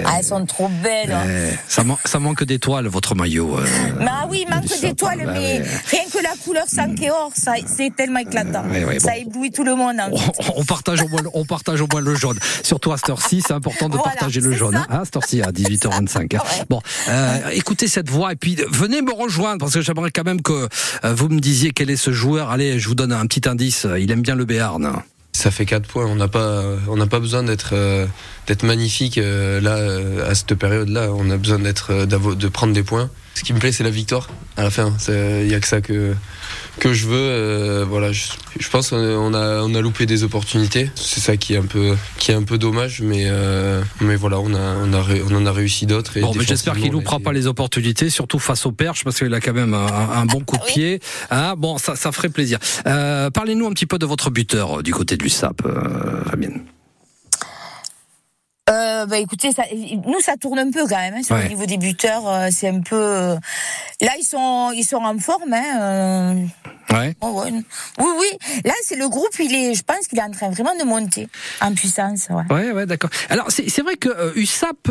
Ah, 0.05 0.11
elles 0.19 0.25
sont 0.25 0.45
trop 0.45 0.69
belles. 0.83 1.11
hein. 1.11 1.25
Eh, 1.27 1.57
ça, 1.69 1.85
man- 1.85 1.97
ça 2.05 2.19
manque 2.19 2.45
d'étoiles, 2.45 2.87
votre 2.89 3.15
maillot. 3.15 3.59
euh, 3.59 3.65
Mais 3.99 4.07
ah 4.11 4.27
oui, 4.29 4.45
il 4.47 4.55
manque 4.55 4.69
SAP. 4.69 4.81
d'étoiles, 4.83 5.23
Bah 5.25 5.33
mais 5.33 5.61
ouais. 5.61 5.65
rien 5.91 6.03
que 6.13 6.23
la 6.23 6.35
couleur 6.45 6.65
et 7.01 7.11
or, 7.11 7.31
ça, 7.35 7.55
c'est 7.67 7.95
tellement 7.97 8.21
éclatant. 8.21 8.65
Ouais, 8.75 8.85
ouais, 8.85 8.99
ça 9.01 9.13
bon. 9.13 9.17
éblouit 9.29 9.51
tout 9.51 9.65
le 9.65 9.75
monde. 9.75 9.97
hein. 9.99 10.11
en 10.13 10.17
fait. 10.17 10.33
on, 10.57 10.61
on 10.61 10.65
partage 10.65 11.01
au 11.03 11.09
moins, 11.09 11.23
le- 11.23 11.31
on 11.35 11.45
partage 11.45 11.81
au 11.81 11.87
moins 11.91 12.01
le 12.01 12.15
jaune. 12.15 12.39
Surtout 12.63 12.93
à 12.93 12.97
cette 12.99 13.11
heure-ci, 13.11 13.43
c'est 13.47 13.53
important 13.55 13.89
de 13.89 13.97
Voilà, 13.97 14.11
partager 14.13 14.41
le 14.41 14.53
jaune. 14.53 14.77
Hein, 14.77 14.87
à 14.89 15.05
cette 15.05 15.17
heure-ci, 15.17 15.43
à 15.43 15.51
18h25. 15.53 16.37
hein. 16.37 16.39
Ouais. 16.43 16.65
Bon, 16.69 16.81
euh, 17.09 17.39
écoutez 17.53 17.89
cette 17.89 18.11
voix 18.11 18.33
et 18.33 18.37
puis 18.37 18.57
venez 18.71 19.03
me 19.03 19.13
rejoindre 19.13 19.59
parce 19.59 19.75
que 19.75 19.81
j'aimerais 19.81 20.11
quand 20.11 20.25
même 20.25 20.43
que 20.43 20.69
euh, 21.05 21.15
vous 21.15 21.29
me 21.29 21.41
disiez 21.41 21.71
quel 21.71 21.91
est 21.91 21.97
ce 21.97 22.13
joueur. 22.13 22.51
Allez, 22.51 22.79
je 22.79 22.89
vous 22.89 22.95
donne 22.95 23.13
un 23.13 23.27
petit 23.27 23.49
indice. 23.49 23.87
Il 23.99 24.11
aime 24.11 24.23
bien 24.23 24.35
le 24.35 24.45
Béarn. 24.45 25.03
Ça 25.33 25.51
fait 25.51 25.67
4 25.67 25.87
points. 25.89 26.07
On 26.07 26.15
n'a 26.15 26.29
pas, 26.29 26.63
on 26.89 26.97
n'a 26.97 27.07
pas 27.09 27.19
besoin 27.19 27.43
d'être, 27.43 27.71
euh, 27.73 28.07
d'être 28.47 28.63
magnifique 28.63 29.19
euh, 29.19 29.61
là 29.61 29.73
euh, 29.77 30.31
à 30.31 30.35
cette 30.37 30.55
période-là. 30.55 31.09
On 31.13 31.29
a 31.31 31.37
besoin 31.37 31.59
d'être, 31.59 31.91
euh, 31.93 32.07
de 32.07 32.49
prendre 32.49 32.73
des 32.73 32.85
points. 32.85 33.11
Ce 33.35 33.43
qui 33.43 33.53
me 33.53 33.59
plaît, 33.59 33.73
c'est 33.73 33.83
la 33.83 33.91
victoire. 33.91 34.29
À 34.57 34.63
la 34.63 34.71
fin, 34.71 34.93
il 35.09 35.49
y 35.51 35.55
a 35.57 35.59
que 35.61 35.67
ça 35.67 35.81
que 35.81 36.15
que 36.81 36.93
je 36.93 37.07
veux. 37.07 37.17
euh, 37.17 37.85
voilà, 37.89 38.13
je, 38.13 38.25
je 38.59 38.69
pense 38.69 38.91
qu'on 38.91 39.35
a, 39.35 39.63
on 39.63 39.75
a 39.75 39.81
loupé 39.81 40.07
des 40.07 40.23
opportunités. 40.25 40.91
C'est 40.95 41.21
ça 41.21 41.37
qui 41.37 41.55
est 41.55 41.57
un 41.59 41.67
peu, 41.67 41.95
qui 42.19 42.31
est 42.31 42.35
un 42.35 42.43
peu 42.43 42.59
dommage, 42.59 43.01
mais 43.03 43.25
euh, 43.27 43.83
mais 44.01 44.17
voilà, 44.17 44.39
on 44.41 44.53
a, 44.55 44.59
on 44.85 44.93
a, 44.93 45.03
on 45.31 45.37
en 45.37 45.47
a 45.47 45.53
réussi 45.53 45.87
d'autres. 45.87 46.19
Bon, 46.21 46.33
mais 46.37 46.45
j'espère 46.45 46.75
qu'il 46.75 46.83
défensivement, 46.85 46.93
nous 46.93 46.99
on 46.99 47.01
a 47.01 47.05
prend 47.05 47.17
été- 47.19 47.25
pas 47.25 47.33
les 47.33 47.47
opportunités, 47.47 48.11
surtout 48.11 48.39
face 48.39 48.67
au 48.67 48.73
Perche, 48.73 49.05
parce 49.05 49.19
qu'il 49.19 49.33
a 49.35 49.41
quand 49.41 49.53
même 49.55 49.75
un, 49.75 49.87
un 49.87 50.27
bon 50.27 50.41
coup 50.41 50.57
de 50.57 50.63
Ah 50.65 50.67
pied. 50.67 51.01
Hein, 51.31 51.55
bon, 51.57 51.79
ça, 51.79 51.97
ça 51.97 52.13
ferait 52.13 52.29
plaisir. 52.29 52.59
Euh, 52.87 53.31
Parlez-nous 53.31 53.67
un 53.67 53.73
petit 53.73 53.87
peu 53.87 53.99
de 53.99 54.07
votre 54.07 54.31
buteur 54.31 54.79
euh, 54.79 54.83
du 54.83 54.93
côté 54.93 55.17
du 55.17 55.29
SAP, 55.29 55.63
euh, 55.67 56.25
Fabienne. 56.31 56.63
Euh, 58.71 59.05
bah 59.05 59.19
écoutez, 59.19 59.53
ça, 59.53 59.65
nous 60.07 60.21
ça 60.21 60.37
tourne 60.41 60.59
un 60.59 60.71
peu 60.71 60.87
quand 60.87 60.97
même. 60.97 61.15
Hein, 61.15 61.23
sur 61.23 61.37
Ouais. 61.37 61.43
le 61.43 61.49
niveau 61.51 61.67
des 61.67 61.77
buteurs, 61.77 62.27
euh, 62.27 62.49
c'est 62.51 62.69
un 62.69 62.81
peu. 62.81 62.97
euh, 62.97 63.37
Là 64.01 64.13
ils 64.19 64.25
sont 64.25 64.71
ils 64.75 64.85
sont 64.85 64.97
en 64.97 65.19
forme. 65.19 65.53
Hein, 65.53 65.81
euh, 65.81 66.35
Ouais. 66.93 67.15
oh, 67.23 67.43
ouais. 67.43 67.51
Oui 67.99 68.07
oui. 68.21 68.61
Là 68.65 68.73
c'est 68.83 68.97
le 68.97 69.09
groupe. 69.09 69.29
Il 69.39 69.55
est, 69.55 69.75
je 69.75 69.83
pense 69.83 70.07
qu'il 70.07 70.19
est 70.19 70.23
en 70.23 70.31
train 70.31 70.49
vraiment 70.51 70.75
de 70.79 70.85
monter 70.85 71.29
en 71.61 71.75
puissance. 71.75 72.29
Ouais. 72.31 72.45
Ouais, 72.55 72.71
ouais, 72.73 72.87
d'accord. 72.87 73.11
Alors 73.29 73.51
c'est 73.51 73.69
c'est 73.69 73.83
vrai 73.83 73.97
que 73.97 74.33
USAP, 74.39 74.89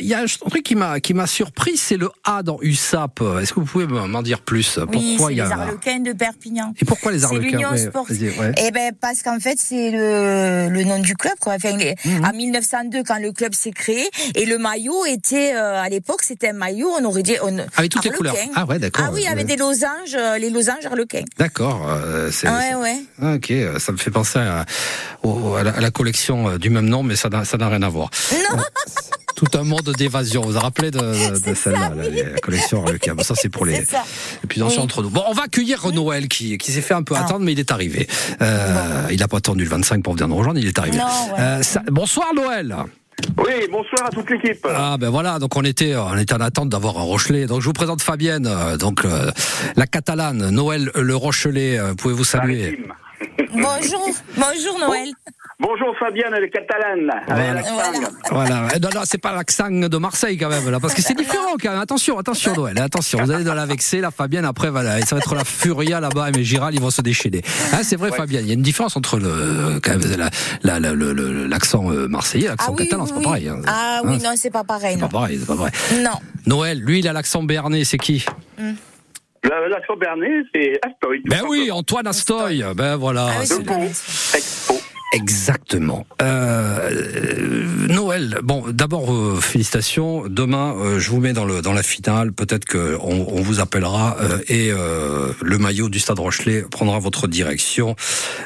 il 0.00 0.06
y 0.06 0.12
a 0.14 0.18
un 0.20 0.26
truc 0.26 0.62
qui 0.62 0.74
m'a 0.74 1.00
qui 1.00 1.14
m'a 1.14 1.26
surpris, 1.26 1.76
c'est 1.78 1.96
le 1.96 2.10
A 2.24 2.42
dans 2.42 2.58
USAP. 2.60 3.22
Est-ce 3.40 3.54
que 3.54 3.60
vous 3.60 3.66
pouvez 3.66 3.86
m'en 3.86 4.20
dire 4.22 4.40
plus? 4.42 4.78
Pourquoi 4.90 5.32
il 5.32 5.38
y 5.38 5.40
les 5.40 5.40
a? 5.42 5.54
Arlequins 5.60 6.00
de 6.00 6.12
Perpignan. 6.12 6.74
et 6.78 6.84
pourquoi 6.84 7.10
les 7.12 7.24
Arlequins? 7.24 7.46
l'Union 7.56 7.76
sportive. 7.76 8.52
Eh 8.58 8.70
ben 8.70 8.92
parce 9.00 9.22
qu'en 9.22 9.38
fait 9.40 9.58
c'est 9.58 9.90
le, 9.92 10.68
le 10.70 10.84
nom 10.84 10.98
du 10.98 11.14
club 11.16 11.34
quoi. 11.40 11.54
Enfin, 11.54 11.74
les- 11.76 11.94
Mhm. 12.04 12.24
En 12.24 12.32
1902 12.32 13.02
quand 13.04 13.13
le 13.18 13.32
club 13.32 13.54
s'est 13.54 13.70
créé 13.72 14.08
et 14.34 14.44
le 14.46 14.58
maillot 14.58 15.04
était 15.06 15.54
euh, 15.54 15.80
à 15.82 15.88
l'époque 15.88 16.22
c'était 16.22 16.48
un 16.50 16.52
maillot 16.54 16.88
on 17.00 17.04
aurait 17.04 17.22
dit 17.22 17.36
on, 17.42 17.56
Avec 17.76 17.90
toutes 17.92 18.04
les 18.04 18.10
couleurs. 18.10 18.34
Ah 18.54 18.64
ouais, 18.66 18.78
d'accord. 18.78 19.06
Ah 19.08 19.12
oui, 19.12 19.26
avec 19.26 19.46
des 19.46 19.56
losanges, 19.56 20.14
euh, 20.16 20.38
les 20.38 20.50
losanges 20.50 20.84
Arlequins. 20.86 21.24
D'accord. 21.38 21.86
euh, 21.88 22.30
c'est- 22.30 22.48
Ouais 22.48 22.74
ouais. 22.74 22.96
Ah, 23.22 23.34
Ok, 23.34 23.50
euh, 23.50 23.78
ça 23.78 23.92
me 23.92 23.96
fait 23.96 24.10
penser 24.10 24.38
à, 24.38 24.64
la, 25.62 25.70
à 25.70 25.80
la 25.80 25.90
collection 25.90 26.56
du 26.58 26.70
même 26.70 26.86
nom, 26.88 27.02
mais 27.02 27.16
ça 27.16 27.28
n'a 27.28 27.42
rien 27.68 27.82
à 27.82 27.88
voir. 27.88 28.10
Non. 28.32 28.62
Tout 29.36 29.58
un 29.58 29.64
monde 29.64 29.92
d'évasion. 29.98 30.42
Vous 30.42 30.52
vous 30.52 30.58
rappelez 30.60 30.92
de, 30.92 30.98
celle-là, 31.54 31.54
ça, 31.56 31.70
là, 31.72 31.90
oui. 32.08 32.22
la 32.32 32.38
collection 32.38 32.84
Arlequin. 32.86 33.14
Bon, 33.16 33.24
ça 33.24 33.34
c'est 33.34 33.48
pour 33.48 33.66
les, 33.66 33.80
les 33.80 33.86
plus 34.48 34.62
anciens 34.62 34.78
Oui. 34.78 34.84
entre 34.84 35.02
nous. 35.02 35.10
Bon, 35.10 35.24
on 35.26 35.32
va 35.32 35.42
accueillir 35.44 35.84
Noël 35.92 36.28
qui, 36.28 36.56
qui 36.56 36.70
s'est 36.72 36.80
fait 36.82 36.94
un 36.94 37.02
peu 37.02 37.14
Ah. 37.16 37.24
attendre, 37.24 37.44
mais 37.44 37.52
il 37.52 37.58
est 37.58 37.72
arrivé. 37.72 38.06
Euh, 38.40 39.06
Il 39.10 39.18
n'a 39.18 39.26
pas 39.28 39.38
attendu 39.38 39.64
le 39.64 39.70
25 39.70 40.02
pour 40.04 40.12
venir 40.14 40.28
nous 40.28 40.36
rejoindre, 40.36 40.60
il 40.60 40.68
est 40.68 40.78
arrivé. 40.78 40.98
Non, 40.98 41.04
ouais. 41.04 41.40
Euh, 41.40 41.62
ça- 41.62 41.82
bonsoir 41.90 42.28
Noël. 42.34 42.76
Oui, 43.38 43.52
bonsoir 43.70 44.06
à 44.06 44.10
toute 44.10 44.28
l'équipe. 44.30 44.66
Ah 44.68 44.96
ben 44.98 45.10
voilà, 45.10 45.38
donc 45.38 45.56
on 45.56 45.62
était 45.62 45.94
on 45.96 46.16
était 46.16 46.34
en 46.34 46.40
attente 46.40 46.68
d'avoir 46.68 46.98
un 46.98 47.02
Rochelet. 47.02 47.46
Donc 47.46 47.60
je 47.60 47.66
vous 47.66 47.72
présente 47.72 48.02
Fabienne, 48.02 48.46
euh, 48.46 48.76
donc 48.76 49.04
euh, 49.04 49.30
la 49.76 49.86
Catalane, 49.86 50.50
Noël 50.50 50.90
le 50.94 51.16
Rochelet. 51.16 51.78
euh, 51.78 51.94
Pouvez-vous 51.94 52.24
saluer? 52.24 52.84
Bonjour, 53.52 54.08
bonjour 54.36 54.78
Noël. 54.80 55.08
Bonjour 55.66 55.96
Fabienne, 55.98 56.32
elle 56.36 56.44
est 56.44 56.50
catalane. 56.50 57.10
Voilà. 58.30 58.68
Eh, 58.76 58.78
Non, 58.80 58.88
non, 58.94 59.00
c'est 59.04 59.16
pas 59.20 59.34
l'accent 59.34 59.70
de 59.70 59.96
Marseille 59.96 60.36
quand 60.36 60.50
même 60.50 60.68
là, 60.70 60.78
parce 60.78 60.92
que 60.92 61.00
c'est 61.00 61.14
différent 61.14 61.54
quand 61.60 61.70
même. 61.70 61.80
Attention, 61.80 62.18
attention 62.18 62.52
Noël, 62.54 62.78
attention. 62.78 63.18
Vous 63.22 63.30
allez 63.30 63.44
dans 63.44 63.54
la 63.54 63.64
vexer, 63.64 64.00
la 64.00 64.10
Fabienne 64.10 64.44
après 64.44 64.68
voilà, 64.68 65.00
ça 65.00 65.14
va 65.16 65.20
être 65.20 65.34
la 65.34 65.44
furia 65.44 66.00
là-bas, 66.00 66.30
mais 66.36 66.44
Giral 66.44 66.74
ils 66.74 66.80
vont 66.80 66.90
se 66.90 67.00
déchaîner. 67.00 67.40
Hein, 67.72 67.78
c'est 67.82 67.96
vrai 67.96 68.10
Ouais. 68.10 68.16
Fabienne, 68.16 68.42
il 68.44 68.48
y 68.48 68.50
a 68.50 68.54
une 68.54 68.62
différence 68.62 68.96
entre 68.98 69.18
le 69.18 69.80
quand 69.82 69.92
même 69.96 70.02
la- 70.18 70.28
la- 70.62 70.80
la- 70.80 70.92
le- 70.92 71.12
le- 71.14 71.46
l'accent 71.46 71.90
euh, 71.90 72.08
marseillais, 72.08 72.44
et 72.44 72.48
l'accent 72.48 72.72
Ah 72.72 72.76
oui, 72.78 72.84
catalan, 72.88 73.04
oui, 73.04 73.08
c'est 73.08 73.14
pas 73.22 73.22
pareil. 73.30 73.48
hein. 73.48 73.60
Ah 73.66 73.98
Hein, 73.98 74.02
oui, 74.04 74.18
non, 74.22 74.30
c'est 74.36 74.50
pas 74.50 74.64
pareil, 74.64 74.94
c'est 74.96 75.00
non. 75.00 75.08
pas 75.08 75.18
pareil, 75.20 75.38
c'est 75.40 75.46
pas 75.46 75.54
vrai. 75.54 75.70
Non. 76.02 76.10
Noël, 76.46 76.78
lui, 76.80 76.98
il 76.98 77.08
a 77.08 77.12
l'accent 77.14 77.42
béarnais, 77.42 77.84
c'est 77.84 77.96
qui 77.98 78.24
La- 78.58 79.68
L'accent 79.68 79.96
berné, 79.96 80.28
c'est 80.54 80.72
Astoy. 80.86 81.22
Ben 81.26 81.42
oui. 81.48 81.70
Antoine 81.70 82.06
Astoy. 82.06 82.64
Ben 82.76 82.96
voilà. 82.96 83.28
Ah 83.30 83.34
oui, 83.40 83.46
c'est- 83.46 83.54
c'est 83.56 83.62
bien. 83.62 83.78
Expo. 84.34 84.74
Exactement. 85.14 86.06
Euh, 86.22 86.90
Noël, 87.88 88.38
bon, 88.42 88.64
d'abord 88.68 89.12
euh, 89.12 89.36
félicitations. 89.40 90.24
Demain, 90.28 90.74
euh, 90.78 90.98
je 90.98 91.10
vous 91.10 91.20
mets 91.20 91.32
dans 91.32 91.44
le 91.44 91.62
dans 91.62 91.72
la 91.72 91.82
finale. 91.82 92.32
Peut-être 92.32 92.64
que 92.64 92.96
on, 93.00 93.26
on 93.28 93.40
vous 93.42 93.60
appellera 93.60 94.16
euh, 94.20 94.38
et 94.48 94.70
le 94.70 95.58
maillot 95.58 95.88
du 95.88 95.98
Stade 95.98 96.18
Rochelet 96.18 96.62
prendra 96.70 96.98
votre 96.98 97.26
direction. 97.28 97.94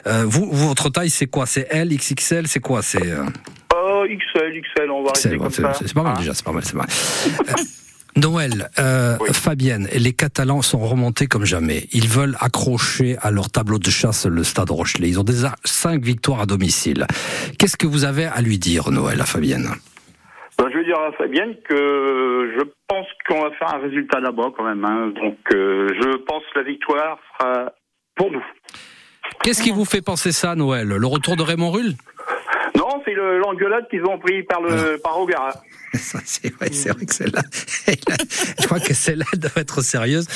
Vous, 0.06 0.48
votre 0.52 0.90
taille, 0.90 1.10
c'est 1.10 1.26
quoi? 1.26 1.46
C'est 1.46 1.66
L, 1.70 1.88
XXL, 1.88 2.46
c'est 2.48 2.60
quoi? 2.60 2.82
C'est 2.82 3.02
Oh, 3.74 4.04
XL, 4.06 4.60
XL, 4.60 4.90
on 4.90 5.02
va 5.04 5.12
rester 5.12 5.30
c'est 5.30 5.36
comme 5.36 5.50
c'est- 5.50 5.62
ça. 5.62 5.72
c'est 5.74 5.94
pas 5.94 6.02
mal 6.02 6.12
Hein 6.16 6.18
déjà, 6.20 6.34
c'est 6.34 6.44
pas 6.44 6.52
mal, 6.52 6.62
c'est 6.64 6.72
pas 6.76 6.84
mal. 6.84 6.88
Noël, 8.20 8.68
euh, 8.78 9.16
Oui. 9.20 9.28
Fabienne, 9.32 9.88
les 9.92 10.12
Catalans 10.12 10.62
sont 10.62 10.78
remontés 10.78 11.26
comme 11.26 11.44
jamais. 11.44 11.86
Ils 11.92 12.08
veulent 12.08 12.36
accrocher 12.40 13.16
à 13.22 13.30
leur 13.30 13.48
tableau 13.50 13.78
de 13.78 13.90
chasse 13.90 14.26
le 14.26 14.42
Stade 14.42 14.70
Rochelet. 14.70 15.08
Ils 15.08 15.20
ont 15.20 15.24
déjà 15.24 15.54
cinq 15.64 16.02
victoires 16.02 16.40
à 16.40 16.46
domicile. 16.46 17.06
Qu'est-ce 17.58 17.76
que 17.76 17.86
vous 17.86 18.04
avez 18.04 18.24
à 18.26 18.40
lui 18.40 18.58
dire, 18.58 18.90
Noël, 18.90 19.20
à 19.20 19.24
Fabienne? 19.24 19.68
Ben, 20.58 20.66
je 20.72 20.78
veux 20.78 20.84
dire 20.84 20.98
à 20.98 21.12
Fabienne 21.12 21.54
que 21.68 22.54
je 22.58 22.64
pense 22.88 23.06
qu'on 23.28 23.42
va 23.42 23.50
faire 23.52 23.74
un 23.74 23.78
résultat 23.78 24.18
là-bas 24.20 24.50
quand 24.56 24.64
même. 24.64 24.84
hein. 24.84 25.12
Donc, 25.14 25.36
euh, 25.54 25.86
je 26.00 26.16
pense 26.24 26.42
que 26.52 26.58
la 26.58 26.64
victoire 26.64 27.18
sera 27.38 27.72
pour 28.16 28.32
nous. 28.32 28.44
Qu'est-ce 29.44 29.62
qui 29.62 29.70
vous 29.70 29.84
fait 29.84 30.02
penser 30.02 30.32
ça, 30.32 30.56
Noël? 30.56 30.88
Le 30.88 31.06
retour 31.06 31.36
de 31.36 31.42
Raymond 31.42 31.70
Rull? 31.70 31.92
Non, 32.76 33.00
c'est 33.04 33.14
le- 33.14 33.38
l'engueulade 33.38 33.86
qu'ils 33.90 34.04
ont 34.04 34.18
pris 34.18 34.42
par 34.42 34.60
le 34.60 34.98
par 35.02 35.18
Ogara. 35.20 35.50
C'est 36.24 36.52
vrai, 36.54 36.68
c'est 36.72 36.90
vrai 36.90 37.06
que 37.06 37.14
celle-là, 37.14 37.42
je 38.60 38.66
crois 38.66 38.78
que 38.80 38.92
celle-là 38.94 39.24
doit 39.36 39.50
être 39.56 39.80
sérieuse. 39.82 40.26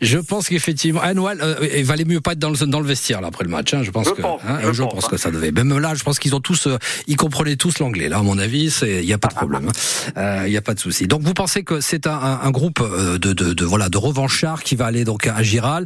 Je 0.00 0.18
pense 0.18 0.48
qu'effectivement, 0.48 1.00
ah, 1.02 1.12
Noël, 1.14 1.38
euh, 1.42 1.56
il 1.76 1.84
valait 1.84 2.04
mieux 2.04 2.20
pas 2.20 2.32
être 2.32 2.38
dans 2.38 2.50
le, 2.50 2.56
dans 2.66 2.80
le 2.80 2.86
vestiaire 2.86 3.20
là 3.20 3.28
après 3.28 3.44
le 3.44 3.50
match. 3.50 3.74
Hein, 3.74 3.82
je 3.82 3.90
pense 3.90 4.06
Je 4.08 4.12
que, 4.14 4.22
pense, 4.22 4.40
hein, 4.46 4.58
je 4.62 4.72
je 4.72 4.82
pense, 4.82 4.94
pense 4.94 5.04
hein. 5.04 5.08
que 5.10 5.16
ça 5.18 5.30
devait. 5.30 5.52
Même 5.52 5.78
là, 5.78 5.94
je 5.94 6.02
pense 6.02 6.18
qu'ils 6.18 6.34
ont 6.34 6.40
tous, 6.40 6.66
euh, 6.66 6.78
ils 7.06 7.16
comprenaient 7.16 7.56
tous 7.56 7.78
l'anglais. 7.78 8.08
Là, 8.08 8.18
à 8.18 8.22
mon 8.22 8.38
avis, 8.38 8.74
il 8.82 9.04
y 9.04 9.12
a 9.12 9.18
pas 9.18 9.28
de 9.28 9.34
problème. 9.34 9.68
hein. 10.16 10.44
Il 10.46 10.52
y 10.52 10.56
a 10.56 10.62
pas 10.62 10.74
de 10.74 10.80
souci. 10.80 11.06
Donc, 11.06 11.22
vous 11.22 11.34
pensez 11.34 11.62
que 11.62 11.80
c'est 11.80 12.06
un, 12.06 12.12
un, 12.14 12.40
un 12.42 12.50
groupe 12.50 12.80
euh, 12.80 13.18
de, 13.18 13.32
de, 13.32 13.52
de 13.52 13.64
voilà 13.64 13.88
de 13.88 13.98
revanchards 13.98 14.62
qui 14.62 14.76
va 14.76 14.86
aller 14.86 15.04
donc 15.04 15.26
à 15.26 15.42
Giral 15.42 15.84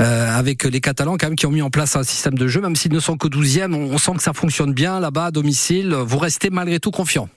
euh, 0.00 0.30
avec 0.38 0.64
les 0.64 0.80
Catalans 0.80 1.16
quand 1.18 1.26
même 1.26 1.36
qui 1.36 1.46
ont 1.46 1.50
mis 1.50 1.62
en 1.62 1.70
place 1.70 1.96
un 1.96 2.02
système 2.02 2.36
de 2.38 2.48
jeu, 2.48 2.60
même 2.60 2.76
s'ils 2.76 2.92
ne 2.92 3.00
sont 3.00 3.16
que 3.16 3.28
12e, 3.28 3.74
on, 3.74 3.92
on 3.94 3.98
sent 3.98 4.12
que 4.16 4.22
ça 4.22 4.32
fonctionne 4.32 4.72
bien 4.72 5.00
là-bas 5.00 5.26
à 5.26 5.30
domicile. 5.30 5.94
Vous 5.94 6.18
restez 6.18 6.48
malgré 6.50 6.80
tout 6.80 6.90
confiant. 6.90 7.28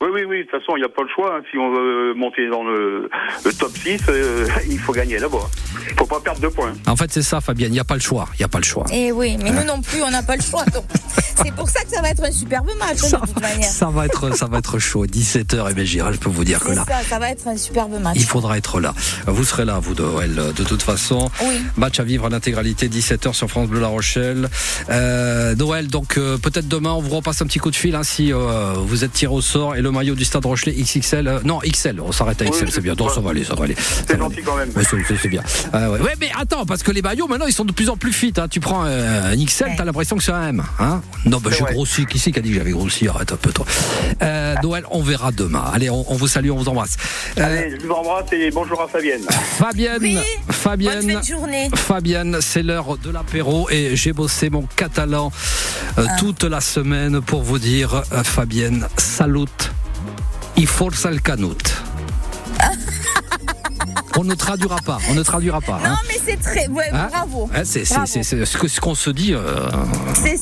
Oui, 0.00 0.10
oui, 0.14 0.20
oui. 0.28 0.38
De 0.38 0.42
toute 0.44 0.60
façon, 0.60 0.76
il 0.76 0.80
n'y 0.80 0.84
a 0.84 0.88
pas 0.88 1.02
le 1.02 1.08
choix. 1.12 1.36
hein. 1.36 1.42
Si 1.50 1.58
on 1.58 1.72
veut 1.74 2.14
monter 2.14 2.48
dans 2.48 2.62
le, 2.62 3.10
le 3.44 3.52
top 3.52 3.72
6, 3.76 4.00
euh, 4.08 4.46
il 4.70 4.78
faut 4.78 4.92
gagner 4.92 5.18
là-bas. 5.18 5.38
Il 5.90 5.96
faut 5.98 6.06
pas 6.06 6.20
perdre 6.20 6.40
deux 6.40 6.50
points. 6.50 6.72
En 6.86 6.94
fait, 6.94 7.10
c'est 7.10 7.22
ça, 7.22 7.40
Fabienne. 7.40 7.70
Il 7.70 7.72
n'y 7.74 7.80
a 7.80 7.84
pas 7.84 7.94
le 7.96 8.00
choix. 8.00 8.28
Il 8.34 8.38
n'y 8.38 8.44
a 8.44 8.48
pas 8.48 8.58
le 8.58 8.64
choix. 8.64 8.84
Et 8.92 9.10
oui, 9.10 9.36
mais 9.42 9.50
nous 9.50 9.64
non 9.64 9.80
plus, 9.82 10.00
on 10.04 10.10
n'a 10.10 10.22
pas 10.22 10.36
le 10.36 10.42
choix. 10.42 10.64
C'est 11.44 11.54
pour 11.54 11.68
ça 11.68 11.84
que 11.84 11.90
ça 11.90 12.02
va 12.02 12.10
être 12.10 12.24
un 12.24 12.32
superbe 12.32 12.66
match, 12.80 12.98
hein, 13.04 13.08
Ça, 13.08 13.16
de 13.18 13.26
toute 13.26 13.40
manière. 13.40 13.64
ça 13.70 13.86
va 13.86 14.06
être, 14.06 14.34
ça 14.36 14.46
va 14.46 14.58
être 14.58 14.80
chaud. 14.80 15.06
17h, 15.06 15.70
et 15.70 15.74
bien, 15.74 15.84
Gérald, 15.84 16.16
je 16.16 16.20
peux 16.20 16.28
vous 16.30 16.44
dire 16.44 16.58
que 16.58 16.72
là, 16.72 16.84
ça, 16.86 17.00
ça 17.04 17.18
va 17.20 17.30
être 17.30 17.46
un 17.46 17.56
superbe 17.56 17.92
match. 18.00 18.16
il 18.16 18.24
faudra 18.24 18.58
être 18.58 18.80
là. 18.80 18.92
Vous 19.28 19.44
serez 19.44 19.64
là, 19.64 19.78
vous, 19.80 19.94
Noël, 19.94 20.34
de 20.34 20.64
toute 20.64 20.82
façon. 20.82 21.30
Oui. 21.42 21.60
Match 21.76 22.00
à 22.00 22.02
vivre 22.02 22.26
à 22.26 22.28
l'intégralité, 22.28 22.88
17h 22.88 23.34
sur 23.34 23.48
France 23.48 23.68
Bleu 23.68 23.78
La 23.80 23.86
Rochelle. 23.86 24.48
Euh, 24.90 25.54
Noël, 25.54 25.86
donc 25.86 26.18
euh, 26.18 26.38
peut-être 26.38 26.66
demain, 26.66 26.90
on 26.90 27.00
vous 27.00 27.14
repasse 27.14 27.40
un 27.40 27.46
petit 27.46 27.60
coup 27.60 27.70
de 27.70 27.76
fil 27.76 27.94
hein, 27.94 28.02
si 28.02 28.32
euh, 28.32 28.72
vous 28.76 29.04
êtes 29.04 29.12
tiré 29.12 29.32
au 29.32 29.40
sort 29.40 29.76
et 29.76 29.80
le 29.80 29.87
maillot 29.90 30.14
du 30.14 30.24
Stade 30.24 30.44
Rochelet 30.44 30.72
XXL. 30.72 31.26
euh, 31.28 31.40
non, 31.44 31.58
XL, 31.60 32.00
on 32.00 32.12
s'arrête 32.12 32.40
à 32.42 32.44
Oui, 32.44 32.50
XL, 32.50 32.70
c'est 32.70 32.80
bien. 32.80 32.94
Donc 32.94 33.08
ouais. 33.08 33.14
ça 33.14 33.20
va 33.20 33.30
aller, 33.30 33.44
ça 33.44 33.54
va 33.54 33.64
aller. 33.64 33.76
C'est 33.78 34.18
gentil 34.18 34.34
aller. 34.36 34.42
quand 34.42 34.56
même. 34.56 34.68
Ouais, 34.76 34.82
c'est- 34.84 35.28
bien. 35.28 35.42
Euh, 35.74 35.90
ouais. 35.92 36.00
Ouais, 36.00 36.14
mais 36.20 36.30
attends, 36.38 36.64
parce 36.66 36.82
que 36.82 36.90
les 36.92 37.02
maillots 37.02 37.26
maintenant 37.28 37.46
ils 37.46 37.52
sont 37.52 37.64
de 37.64 37.72
plus 37.72 37.88
en 37.88 37.96
plus 37.96 38.12
fit. 38.12 38.32
Hein. 38.36 38.46
Tu 38.48 38.60
prends 38.60 38.84
euh, 38.86 39.32
un 39.32 39.36
XL, 39.36 39.64
Ouais. 39.68 39.74
t'as 39.76 39.84
l'impression 39.84 40.16
que 40.16 40.22
c'est 40.22 40.32
un 40.32 40.48
M. 40.48 40.62
Hein 40.78 41.02
non, 41.26 41.38
bah, 41.38 41.50
j'ai 41.56 41.64
grossi. 41.64 42.06
Qui 42.06 42.18
c'est 42.18 42.32
qui 42.32 42.38
a 42.38 42.42
dit 42.42 42.50
que 42.50 42.56
j'avais 42.56 42.70
grossi? 42.70 43.08
Arrête 43.08 43.32
un 43.32 43.36
peu 43.36 43.52
toi. 43.52 43.66
Euh, 44.22 44.54
Noël, 44.62 44.84
on 44.90 45.02
verra 45.02 45.32
demain. 45.32 45.64
Allez, 45.72 45.90
on, 45.90 46.10
on 46.10 46.14
vous 46.16 46.28
salue, 46.28 46.50
on 46.50 46.56
vous 46.56 46.68
embrasse. 46.68 46.96
Euh, 47.38 47.44
Allez, 47.44 47.76
je 47.80 47.86
vous 47.86 47.92
embrasse 47.92 48.32
et 48.32 48.50
bonjour 48.50 48.80
à 48.82 48.88
Fabienne. 48.88 49.22
Fabienne, 49.28 49.98
Oui. 50.00 50.14
Bonne 50.14 50.54
Fabienne. 50.54 51.18
de 51.20 51.24
journée. 51.24 51.68
Fabienne, 51.74 52.38
c'est 52.40 52.62
l'heure 52.62 52.96
de 52.98 53.10
l'apéro 53.10 53.68
et 53.70 53.96
j'ai 53.96 54.12
bossé 54.12 54.50
mon 54.50 54.62
catalan 54.76 55.30
euh, 55.98 56.06
Ah. 56.08 56.16
toute 56.18 56.44
la 56.44 56.60
semaine 56.60 57.20
pour 57.20 57.42
vous 57.42 57.58
dire, 57.58 58.02
euh, 58.12 58.22
Fabienne, 58.22 58.86
salut, 58.96 59.46
il 60.58 60.66
forza 60.66 61.08
canut. 61.22 61.87
On 64.20 64.24
ne 64.24 64.34
traduira 64.34 64.76
pas, 64.84 64.98
on 65.10 65.14
ne 65.14 65.22
traduira 65.22 65.60
pas. 65.60 65.78
Non, 65.78 65.90
hein. 65.90 65.98
mais 66.08 66.16
c'est 66.26 66.40
très. 66.40 66.66
Ouais, 66.68 66.90
Hein 66.92 67.06
bravo. 67.10 67.48
Hein, 67.54 67.60
c'est 67.64 67.88
Bravo. 67.88 68.06
c'est- 68.06 68.22
ce 68.44 68.80
qu'on 68.80 68.94
se 68.96 69.10
dit 69.10 69.32
euh, 69.32 69.68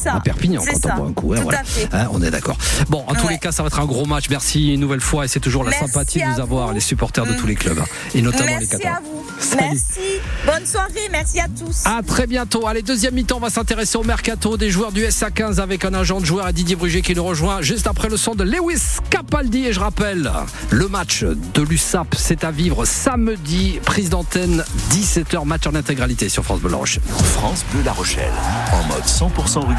ça. 0.01 0.15
à 0.15 0.21
Perpignan 0.21 0.63
quand 0.67 0.81
ça. 0.81 0.95
on 0.95 0.99
boit 1.01 1.09
un 1.09 1.13
coup. 1.13 1.35
Tout 1.35 1.43
voilà. 1.43 1.61
à 1.61 1.65
fait. 1.65 1.89
On 2.11 2.23
est 2.23 2.31
d'accord. 2.31 2.57
Bon, 2.89 3.05
en 3.07 3.15
tous 3.15 3.27
Ouais. 3.27 3.33
les 3.35 3.39
cas, 3.39 3.53
ça 3.53 3.63
va 3.63 3.67
être 3.67 3.79
un 3.79 3.85
gros 3.85 4.07
match. 4.07 4.31
Merci 4.31 4.73
une 4.73 4.81
nouvelle 4.81 5.01
fois 5.03 5.27
et 5.27 5.29
c'est 5.29 5.41
toujours 5.41 5.63
la 5.63 5.71
Merci 5.71 5.87
sympathie 5.93 6.21
de 6.21 6.25
nous 6.25 6.41
avoir, 6.41 6.69
vous. 6.69 6.75
les 6.75 6.81
supporters 6.81 7.27
de 7.27 7.35
tous 7.35 7.47
les 7.47 7.55
clubs 7.55 7.79
et 8.15 8.23
notamment 8.23 8.47
les 8.59 8.67
Merci 8.67 8.77
vous. 9.05 9.25
Salut. 9.39 9.63
Merci. 9.73 10.01
Bonne 10.47 10.67
soirée. 10.67 11.09
Merci 11.13 11.41
à 11.41 11.47
tous. 11.49 11.83
À 11.85 12.01
très 12.03 12.27
bientôt. 12.27 12.67
Allez, 12.67 12.81
deuxième 12.81 13.15
mi-temps, 13.15 13.37
on 13.37 13.41
va 13.41 13.51
s'intéresser 13.51 13.99
au 13.99 14.05
mercato 14.05 14.57
des 14.57 14.71
joueurs 14.71 14.93
du 14.93 15.03
SA15 15.05 15.61
avec 15.61 15.85
un 15.85 15.93
agent 15.93 16.21
de 16.21 16.25
joueur 16.25 16.47
à 16.47 16.53
Didier 16.53 16.77
Bruget 16.77 17.03
qui 17.03 17.15
nous 17.15 17.25
rejoint 17.25 17.61
juste 17.61 17.87
après 17.87 18.09
le 18.09 18.17
son 18.17 18.35
de 18.35 18.45
Lewis 18.45 18.99
Capaldi. 19.11 19.67
Et 19.67 19.73
je 19.75 19.81
rappelle, 19.81 20.31
le 20.71 20.89
match 20.89 21.23
de 21.25 21.63
l'USAP, 21.63 22.15
c'est 22.17 22.45
à 22.45 22.51
vivre 22.51 22.85
samedi, 22.87 23.66
prise 23.75 24.11
d'antenne, 24.11 24.65
17h, 24.91 25.45
match 25.45 25.67
en 25.67 25.75
intégralité 25.75 26.29
sur 26.29 26.45
France 26.45 26.61
Bleu 26.61 26.71
La 26.71 26.77
Rochelle. 26.77 27.03
France 27.35 27.65
Bleu 27.73 27.83
La 27.85 27.93
Rochelle, 27.93 28.33
en 28.73 28.83
mode 28.85 29.05
100% 29.05 29.61
rugby 29.61 29.75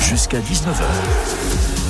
jusqu'à 0.00 0.38
19h. 0.38 1.81